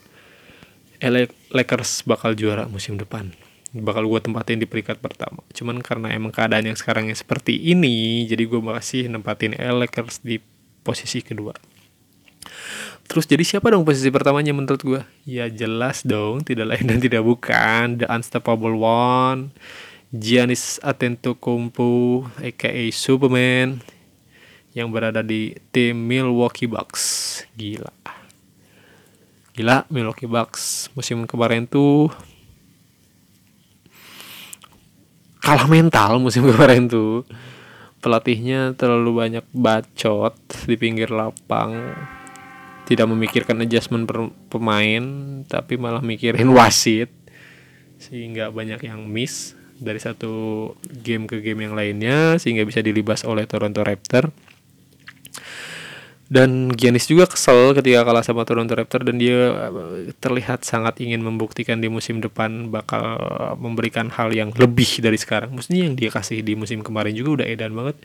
LA 0.99 1.31
Lakers 1.55 2.03
bakal 2.03 2.35
juara 2.35 2.67
musim 2.67 2.99
depan. 2.99 3.31
Bakal 3.71 4.03
gue 4.03 4.19
tempatin 4.19 4.59
di 4.59 4.67
peringkat 4.67 4.99
pertama. 4.99 5.45
Cuman 5.55 5.79
karena 5.79 6.11
emang 6.11 6.33
keadaan 6.33 6.67
yang 6.67 6.75
sekarang 6.75 7.07
yang 7.07 7.15
seperti 7.15 7.55
ini 7.55 8.27
jadi 8.27 8.43
gue 8.49 8.59
masih 8.59 9.07
nempatin 9.07 9.55
LA 9.55 9.87
Lakers 9.87 10.19
di 10.19 10.43
posisi 10.83 11.23
kedua. 11.23 11.55
Terus 13.09 13.25
jadi 13.25 13.41
siapa 13.41 13.73
dong 13.73 13.87
posisi 13.87 14.11
pertamanya 14.13 14.53
menurut 14.53 14.81
gue? 14.85 15.01
Ya 15.25 15.49
jelas 15.49 16.05
dong, 16.05 16.45
tidak 16.45 16.75
lain 16.75 16.85
dan 16.85 16.99
tidak 17.01 17.25
bukan 17.25 18.03
The 18.03 18.05
Unstoppable 18.05 18.77
One, 18.77 19.49
Giannis 20.09 20.81
Antetokounmpo, 20.81 22.25
aka 22.41 22.89
Superman, 22.89 23.77
yang 24.73 24.89
berada 24.89 25.21
di 25.21 25.53
tim 25.69 25.93
Milwaukee 25.93 26.65
Bucks. 26.65 27.45
Gila. 27.53 27.93
Gila 29.53 29.85
Milwaukee 29.93 30.25
Bucks 30.25 30.89
musim 30.97 31.29
kemarin 31.29 31.69
tuh 31.69 32.09
kalah 35.45 35.69
mental 35.69 36.17
musim 36.17 36.41
kemarin 36.49 36.89
tuh. 36.89 37.21
Pelatihnya 38.01 38.73
terlalu 38.73 39.11
banyak 39.13 39.45
bacot 39.53 40.33
di 40.65 40.73
pinggir 40.79 41.13
lapang 41.13 41.93
tidak 42.89 43.05
memikirkan 43.05 43.61
adjustment 43.61 44.09
per 44.09 44.33
pemain 44.49 45.03
tapi 45.45 45.77
malah 45.77 46.01
mikirin 46.01 46.49
wasit 46.49 47.13
sehingga 48.01 48.49
banyak 48.49 48.81
yang 48.89 49.05
miss 49.05 49.58
dari 49.79 49.97
satu 49.97 50.75
game 50.83 51.25
ke 51.25 51.39
game 51.39 51.65
yang 51.65 51.73
lainnya 51.73 52.35
sehingga 52.37 52.67
bisa 52.67 52.83
dilibas 52.83 53.23
oleh 53.23 53.47
Toronto 53.47 53.81
Raptor 53.81 54.29
dan 56.29 56.69
Giannis 56.77 57.09
juga 57.09 57.25
kesel 57.25 57.73
ketika 57.73 58.05
kalah 58.05 58.21
sama 58.21 58.45
Toronto 58.45 58.77
Raptor 58.77 59.01
dan 59.01 59.17
dia 59.17 59.49
eh, 59.49 60.13
terlihat 60.21 60.61
sangat 60.61 61.01
ingin 61.01 61.25
membuktikan 61.25 61.81
di 61.81 61.89
musim 61.89 62.21
depan 62.21 62.69
bakal 62.69 63.17
memberikan 63.57 64.13
hal 64.13 64.29
yang 64.29 64.53
lebih 64.53 65.01
dari 65.01 65.17
sekarang. 65.17 65.57
Maksudnya 65.57 65.89
yang 65.89 65.97
dia 65.97 66.13
kasih 66.13 66.45
di 66.45 66.53
musim 66.53 66.85
kemarin 66.85 67.17
juga 67.17 67.41
udah 67.41 67.47
edan 67.49 67.73
banget 67.73 67.97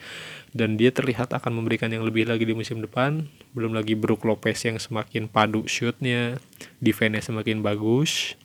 dan 0.56 0.80
dia 0.80 0.88
terlihat 0.88 1.36
akan 1.36 1.52
memberikan 1.52 1.92
yang 1.92 2.00
lebih 2.00 2.24
lagi 2.24 2.48
di 2.48 2.56
musim 2.56 2.80
depan. 2.80 3.28
Belum 3.52 3.76
lagi 3.76 3.92
Brook 3.92 4.24
Lopez 4.24 4.56
yang 4.64 4.80
semakin 4.80 5.28
padu 5.28 5.68
shootnya, 5.68 6.40
defense 6.80 7.28
semakin 7.28 7.60
bagus. 7.60 8.40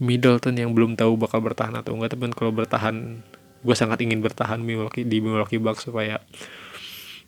Middleton 0.00 0.56
yang 0.56 0.72
belum 0.72 0.96
tahu 0.96 1.20
bakal 1.20 1.44
bertahan 1.44 1.76
atau 1.76 1.92
enggak, 1.92 2.16
tapi 2.16 2.32
kalau 2.32 2.56
bertahan, 2.56 3.20
gue 3.60 3.76
sangat 3.76 4.00
ingin 4.00 4.24
bertahan 4.24 4.56
Milwaukee 4.56 5.04
di 5.04 5.20
Milwaukee 5.20 5.60
Bucks 5.60 5.84
supaya 5.84 6.24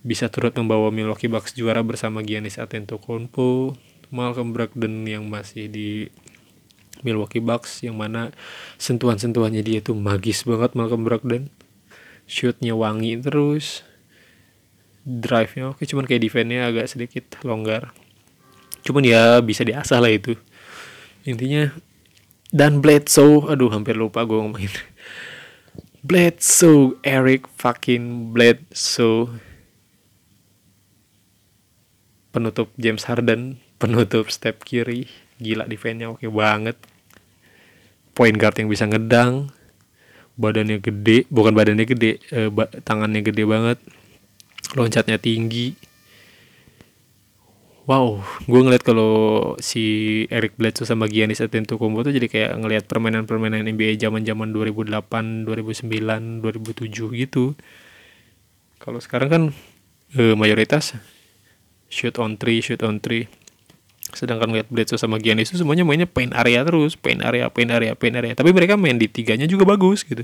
bisa 0.03 0.33
turut 0.33 0.57
membawa 0.57 0.89
Milwaukee 0.89 1.29
Bucks 1.29 1.53
juara 1.53 1.85
bersama 1.85 2.25
Giannis 2.25 2.57
Antetokounmpo, 2.57 3.77
Malcolm 4.09 4.57
Brogdon 4.57 5.05
yang 5.05 5.29
masih 5.29 5.69
di 5.69 6.09
Milwaukee 7.05 7.45
Bucks 7.45 7.85
yang 7.85 8.01
mana 8.01 8.33
sentuhan-sentuhannya 8.81 9.61
dia 9.61 9.85
tuh 9.85 9.95
magis 9.95 10.43
banget 10.49 10.73
Malcolm 10.73 11.05
Brogdon. 11.05 11.53
Shootnya 12.25 12.73
wangi 12.73 13.21
terus. 13.21 13.85
Drive-nya 15.03 15.75
oke 15.75 15.83
cuman 15.83 16.07
kayak 16.07 16.23
defense-nya 16.23 16.71
agak 16.71 16.87
sedikit 16.87 17.25
longgar. 17.43 17.91
Cuman 18.87 19.03
ya 19.03 19.43
bisa 19.43 19.67
diasah 19.67 19.99
lah 19.99 20.11
itu. 20.11 20.39
Intinya 21.27 21.75
dan 22.53 22.85
Bledsoe, 22.85 23.49
aduh 23.49 23.73
hampir 23.73 23.97
lupa 23.97 24.23
gue 24.29 24.37
ngomongin. 24.37 24.71
Bledsoe, 26.07 27.01
Eric 27.03 27.49
fucking 27.57 28.37
Bledsoe 28.37 29.33
penutup 32.33 32.73
James 32.81 33.05
Harden, 33.07 33.61
penutup 33.77 34.33
Steph 34.33 34.65
Curry, 34.65 35.07
gila 35.37 35.69
defense-nya 35.69 36.09
oke 36.11 36.25
banget. 36.33 36.81
Point 38.17 38.37
guard 38.41 38.57
yang 38.57 38.73
bisa 38.73 38.89
ngedang, 38.89 39.53
badannya 40.41 40.81
gede, 40.81 41.29
bukan 41.29 41.53
badannya 41.53 41.85
gede, 41.85 42.19
eh, 42.33 42.49
ba 42.49 42.69
tangannya 42.69 43.21
gede 43.21 43.45
banget, 43.45 43.79
loncatnya 44.75 45.21
tinggi. 45.21 45.77
Wow, 47.83 48.23
gue 48.47 48.63
ngeliat 48.63 48.87
kalau 48.87 49.59
si 49.59 49.83
Eric 50.31 50.55
Bledsoe 50.55 50.87
sama 50.87 51.11
Giannis 51.11 51.43
Antetokounmpo 51.43 52.07
tuh 52.07 52.15
jadi 52.15 52.31
kayak 52.31 52.63
ngeliat 52.63 52.85
permainan-permainan 52.87 53.67
NBA 53.67 53.99
zaman-zaman 53.99 54.55
2008, 54.55 55.43
2009, 55.43 56.47
2007 56.47 57.19
gitu. 57.19 57.59
Kalau 58.79 59.03
sekarang 59.03 59.29
kan 59.29 59.43
eh, 60.15 60.39
mayoritas 60.39 60.95
shoot 61.91 62.15
on 62.23 62.39
three, 62.39 62.63
shoot 62.63 62.79
on 62.87 63.03
three. 63.03 63.27
Sedangkan 64.15 64.55
lihat 64.55 64.71
Bledsoe 64.71 64.95
sama 64.95 65.19
Giannis 65.19 65.51
itu 65.51 65.67
semuanya 65.67 65.83
mainnya 65.83 66.07
paint 66.07 66.31
area 66.39 66.63
terus, 66.63 66.95
paint 66.95 67.19
area, 67.19 67.51
paint 67.51 67.75
area, 67.75 67.99
paint 67.99 68.15
area. 68.15 68.39
Tapi 68.39 68.55
mereka 68.55 68.79
main 68.79 68.95
di 68.95 69.11
tiganya 69.11 69.51
juga 69.51 69.67
bagus 69.67 70.07
gitu. 70.07 70.23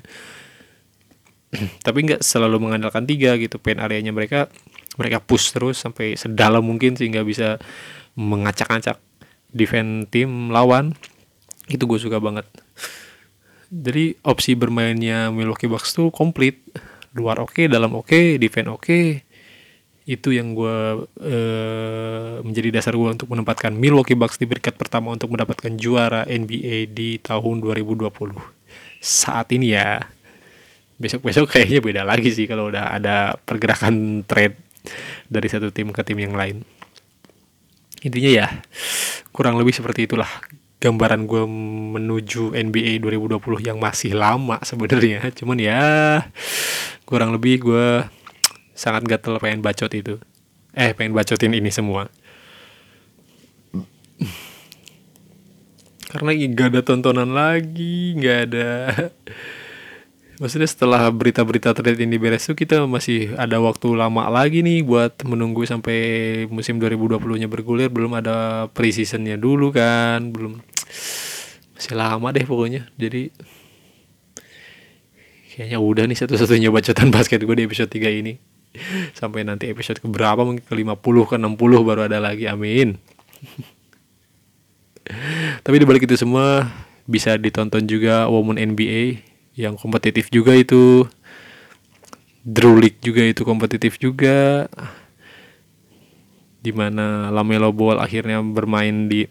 Tapi 1.86 1.98
nggak 2.06 2.22
selalu 2.22 2.70
mengandalkan 2.70 3.02
tiga 3.02 3.34
gitu. 3.34 3.58
Paint 3.58 3.82
areanya 3.82 4.14
mereka 4.14 4.46
mereka 4.98 5.22
push 5.22 5.54
terus 5.54 5.78
sampai 5.78 6.18
sedalam 6.18 6.60
mungkin 6.60 6.98
sehingga 6.98 7.22
bisa 7.22 7.56
mengacak-acak 8.18 8.98
defense 9.54 10.10
tim 10.10 10.50
lawan. 10.50 10.92
Itu 11.70 11.86
gue 11.86 12.02
suka 12.02 12.18
banget. 12.18 12.44
Jadi 13.68 14.16
opsi 14.24 14.56
bermainnya 14.58 15.30
Milwaukee 15.30 15.68
Bucks 15.70 15.94
tuh 15.94 16.10
komplit. 16.10 16.58
Luar 17.16 17.40
oke, 17.40 17.54
okay, 17.54 17.66
dalam 17.70 17.94
oke, 17.96 18.10
okay, 18.10 18.26
defense 18.36 18.68
oke. 18.68 18.82
Okay 18.84 19.04
itu 20.08 20.32
yang 20.32 20.56
gue 20.56 21.04
uh, 21.04 22.40
menjadi 22.40 22.80
dasar 22.80 22.96
gue 22.96 23.12
untuk 23.12 23.28
menempatkan 23.28 23.76
Milwaukee 23.76 24.16
Bucks 24.16 24.40
di 24.40 24.48
peringkat 24.48 24.80
pertama 24.80 25.12
untuk 25.12 25.28
mendapatkan 25.28 25.76
juara 25.76 26.24
NBA 26.24 26.96
di 26.96 27.20
tahun 27.20 27.60
2020 27.60 28.08
saat 29.04 29.52
ini 29.52 29.76
ya 29.76 30.00
besok-besok 30.96 31.52
kayaknya 31.52 31.80
beda 31.84 32.02
lagi 32.08 32.32
sih 32.32 32.48
kalau 32.48 32.72
udah 32.72 32.96
ada 32.96 33.36
pergerakan 33.36 34.24
trade 34.24 34.56
dari 35.28 35.48
satu 35.50 35.70
tim 35.70 35.90
ke 35.92 36.02
tim 36.04 36.18
yang 36.18 36.34
lain. 36.34 36.64
Intinya 38.02 38.30
ya 38.30 38.46
kurang 39.34 39.58
lebih 39.58 39.74
seperti 39.74 40.06
itulah 40.06 40.28
gambaran 40.78 41.26
gue 41.26 41.42
menuju 41.98 42.54
NBA 42.54 43.02
2020 43.02 43.66
yang 43.66 43.78
masih 43.82 44.14
lama 44.14 44.62
sebenarnya. 44.62 45.26
Cuman 45.38 45.58
ya 45.58 45.82
kurang 47.02 47.34
lebih 47.34 47.62
gue 47.62 48.06
sangat 48.78 49.02
gatel 49.06 49.42
pengen 49.42 49.62
bacot 49.62 49.90
itu. 49.90 50.22
Eh 50.74 50.94
pengen 50.94 51.14
bacotin 51.14 51.54
ini 51.54 51.74
semua. 51.74 52.06
Karena 56.08 56.32
gak 56.32 56.68
ada 56.72 56.80
tontonan 56.80 57.36
lagi 57.36 58.16
nggak 58.16 58.38
ada 58.48 58.70
maksudnya 60.38 60.70
setelah 60.70 61.10
berita-berita 61.10 61.74
trade 61.74 61.98
ini 62.06 62.16
beres 62.16 62.46
tuh 62.46 62.54
kita 62.54 62.86
masih 62.86 63.34
ada 63.34 63.58
waktu 63.58 63.90
lama 63.94 64.30
lagi 64.30 64.62
nih 64.62 64.86
buat 64.86 65.18
menunggu 65.26 65.66
sampai 65.66 65.98
musim 66.46 66.78
2020 66.78 67.18
nya 67.42 67.50
bergulir. 67.50 67.90
Belum 67.90 68.14
ada 68.14 68.66
preseasonnya 68.70 69.34
dulu 69.34 69.74
kan 69.74 70.30
belum. 70.30 70.62
Masih 71.74 71.94
lama 71.98 72.30
deh 72.30 72.46
pokoknya. 72.46 72.86
Jadi 72.94 73.34
kayaknya 75.54 75.78
udah 75.82 76.06
nih 76.06 76.18
satu-satunya 76.22 76.70
bacotan 76.70 77.10
basket 77.10 77.42
gue 77.42 77.56
di 77.58 77.66
episode 77.66 77.90
3 77.90 78.20
ini. 78.22 78.38
Sampai 79.18 79.42
nanti 79.42 79.66
episode 79.66 79.98
keberapa? 79.98 80.46
Mungkin 80.46 80.62
ke 80.62 80.74
50 80.74 81.30
ke 81.30 81.34
60 81.34 81.86
baru 81.86 82.06
ada 82.06 82.22
lagi. 82.22 82.46
Amin. 82.46 82.94
Tapi 85.66 85.76
dibalik 85.82 86.06
itu 86.06 86.14
semua 86.14 86.68
bisa 87.08 87.34
ditonton 87.40 87.88
juga 87.88 88.28
Women 88.28 88.60
NBA 88.76 89.27
yang 89.58 89.74
kompetitif 89.74 90.30
juga 90.30 90.54
itu. 90.54 91.10
League 92.48 93.02
juga 93.02 93.26
itu 93.26 93.42
kompetitif 93.42 93.98
juga. 93.98 94.70
Di 96.62 96.70
mana 96.70 97.34
Lamelo 97.34 97.74
Ball 97.74 97.98
akhirnya 97.98 98.38
bermain 98.40 99.10
di 99.10 99.26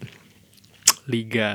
liga 1.08 1.50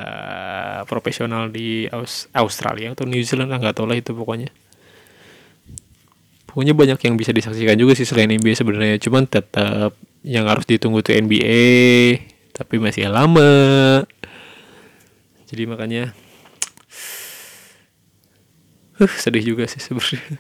profesional 0.90 1.54
di 1.54 1.86
Aus- 1.94 2.26
Australia 2.34 2.98
atau 2.98 3.06
New 3.06 3.22
Zealand 3.22 3.54
nggak 3.54 3.78
tahu 3.78 3.86
lah 3.86 3.98
itu 4.02 4.12
pokoknya. 4.18 4.50
Pokoknya 6.50 6.74
banyak 6.74 7.00
yang 7.06 7.16
bisa 7.18 7.30
disaksikan 7.30 7.78
juga 7.78 7.94
sih 7.94 8.10
selain 8.10 8.34
NBA 8.34 8.58
sebenarnya. 8.58 8.98
Cuman 8.98 9.30
tetap 9.30 9.94
yang 10.26 10.50
harus 10.50 10.66
ditunggu 10.66 11.06
tuh 11.06 11.14
NBA 11.14 11.62
tapi 12.54 12.82
masih 12.82 13.06
lama. 13.10 14.02
Jadi 15.46 15.70
makanya 15.70 16.18
huh, 19.00 19.14
sedih 19.18 19.56
juga 19.56 19.66
sih 19.70 19.82
sebenarnya. 19.82 20.38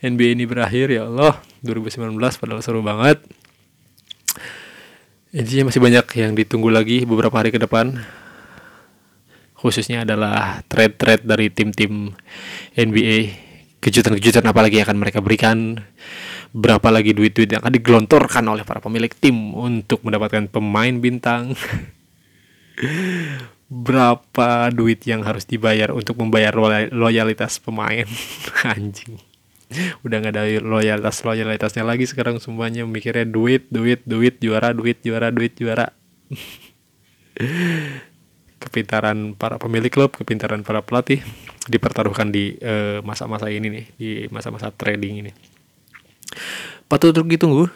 NBA 0.00 0.38
ini 0.38 0.44
berakhir 0.46 0.92
ya 0.94 1.06
Allah. 1.06 1.40
2019 1.66 2.14
padahal 2.18 2.62
seru 2.62 2.80
banget. 2.80 3.20
Intinya 5.34 5.68
masih 5.68 5.82
banyak 5.82 6.06
yang 6.16 6.32
ditunggu 6.32 6.72
lagi 6.72 7.04
beberapa 7.04 7.36
hari 7.36 7.52
ke 7.52 7.60
depan. 7.60 8.00
Khususnya 9.58 10.06
adalah 10.06 10.62
trade-trade 10.70 11.26
dari 11.26 11.50
tim-tim 11.50 12.14
NBA 12.78 13.18
kejutan-kejutan 13.82 14.46
apa 14.46 14.60
lagi 14.62 14.78
yang 14.78 14.86
akan 14.86 14.98
mereka 15.02 15.18
berikan. 15.18 15.82
Berapa 16.54 16.88
lagi 16.88 17.12
duit-duit 17.12 17.50
yang 17.52 17.60
akan 17.60 17.74
digelontorkan 17.76 18.44
oleh 18.48 18.64
para 18.64 18.80
pemilik 18.80 19.12
tim 19.12 19.52
untuk 19.52 20.00
mendapatkan 20.00 20.48
pemain 20.48 20.96
bintang 20.96 21.52
berapa 23.68 24.72
duit 24.72 25.04
yang 25.04 25.20
harus 25.28 25.44
dibayar 25.44 25.92
untuk 25.92 26.16
membayar 26.16 26.56
loya- 26.56 26.88
loyalitas 26.88 27.60
pemain? 27.60 28.08
Anjing. 28.64 29.20
Udah 30.00 30.24
nggak 30.24 30.32
ada 30.32 30.48
loyalitas 30.64 31.20
loyalitasnya 31.20 31.84
lagi 31.84 32.08
sekarang 32.08 32.40
semuanya. 32.40 32.88
Mikirnya 32.88 33.28
duit 33.28 33.68
duit 33.68 34.00
duit 34.08 34.40
juara 34.40 34.72
duit 34.72 34.96
juara 35.04 35.28
duit 35.28 35.52
juara. 35.60 35.92
Kepintaran 38.58 39.38
para 39.38 39.60
pemilik 39.60 39.92
klub 39.92 40.10
kepintaran 40.16 40.66
para 40.66 40.82
pelatih 40.82 41.22
dipertaruhkan 41.70 42.32
di 42.32 42.58
eh, 42.58 42.98
masa-masa 43.06 43.52
ini 43.52 43.68
nih 43.70 43.84
di 43.94 44.10
masa-masa 44.32 44.72
trading 44.72 45.28
ini. 45.28 45.30
Patut 46.88 47.12
untuk 47.12 47.28
ditunggu. 47.28 47.68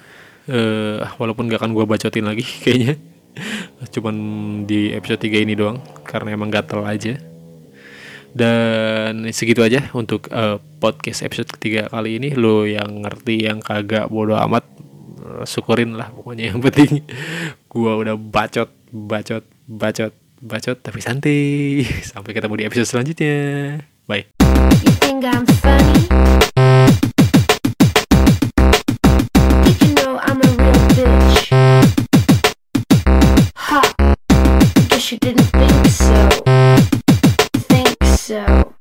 Eh 0.49 0.99
walaupun 1.21 1.47
gak 1.47 1.63
akan 1.63 1.71
gue 1.77 1.85
bacotin 1.87 2.27
lagi 2.27 2.43
kayaknya 2.65 3.12
cuman 3.93 4.17
di 4.65 4.93
episode 4.95 5.27
3 5.27 5.45
ini 5.45 5.55
doang 5.57 5.81
karena 6.05 6.35
emang 6.37 6.53
gatel 6.53 6.85
aja. 6.85 7.17
Dan 8.33 9.29
segitu 9.29 9.61
aja 9.61 9.93
untuk 9.93 10.33
eh, 10.33 10.57
podcast 10.81 11.21
episode 11.21 11.53
ketiga 11.53 11.93
kali 11.93 12.17
ini. 12.17 12.33
Lo 12.33 12.65
yang 12.65 13.05
ngerti 13.05 13.45
yang 13.45 13.61
kagak 13.61 14.09
bodoh 14.09 14.41
amat 14.49 14.65
eh, 15.21 15.45
syukurin 15.45 16.01
lah 16.01 16.09
pokoknya 16.13 16.53
yang 16.57 16.61
penting. 16.65 17.05
Gua 17.69 18.01
udah 18.01 18.17
bacot 18.17 18.73
bacot 18.89 19.45
bacot 19.69 20.13
bacot 20.41 20.79
tapi 20.81 21.01
santai. 21.05 21.85
Sampai 22.11 22.33
ketemu 22.33 22.55
di 22.57 22.65
episode 22.65 22.89
selanjutnya. 22.89 23.37
Bye? 24.09 24.33
you 35.13 35.19
didn't 35.19 35.45
think 35.45 35.87
so. 35.87 36.29
Think 37.69 38.03
so. 38.05 38.72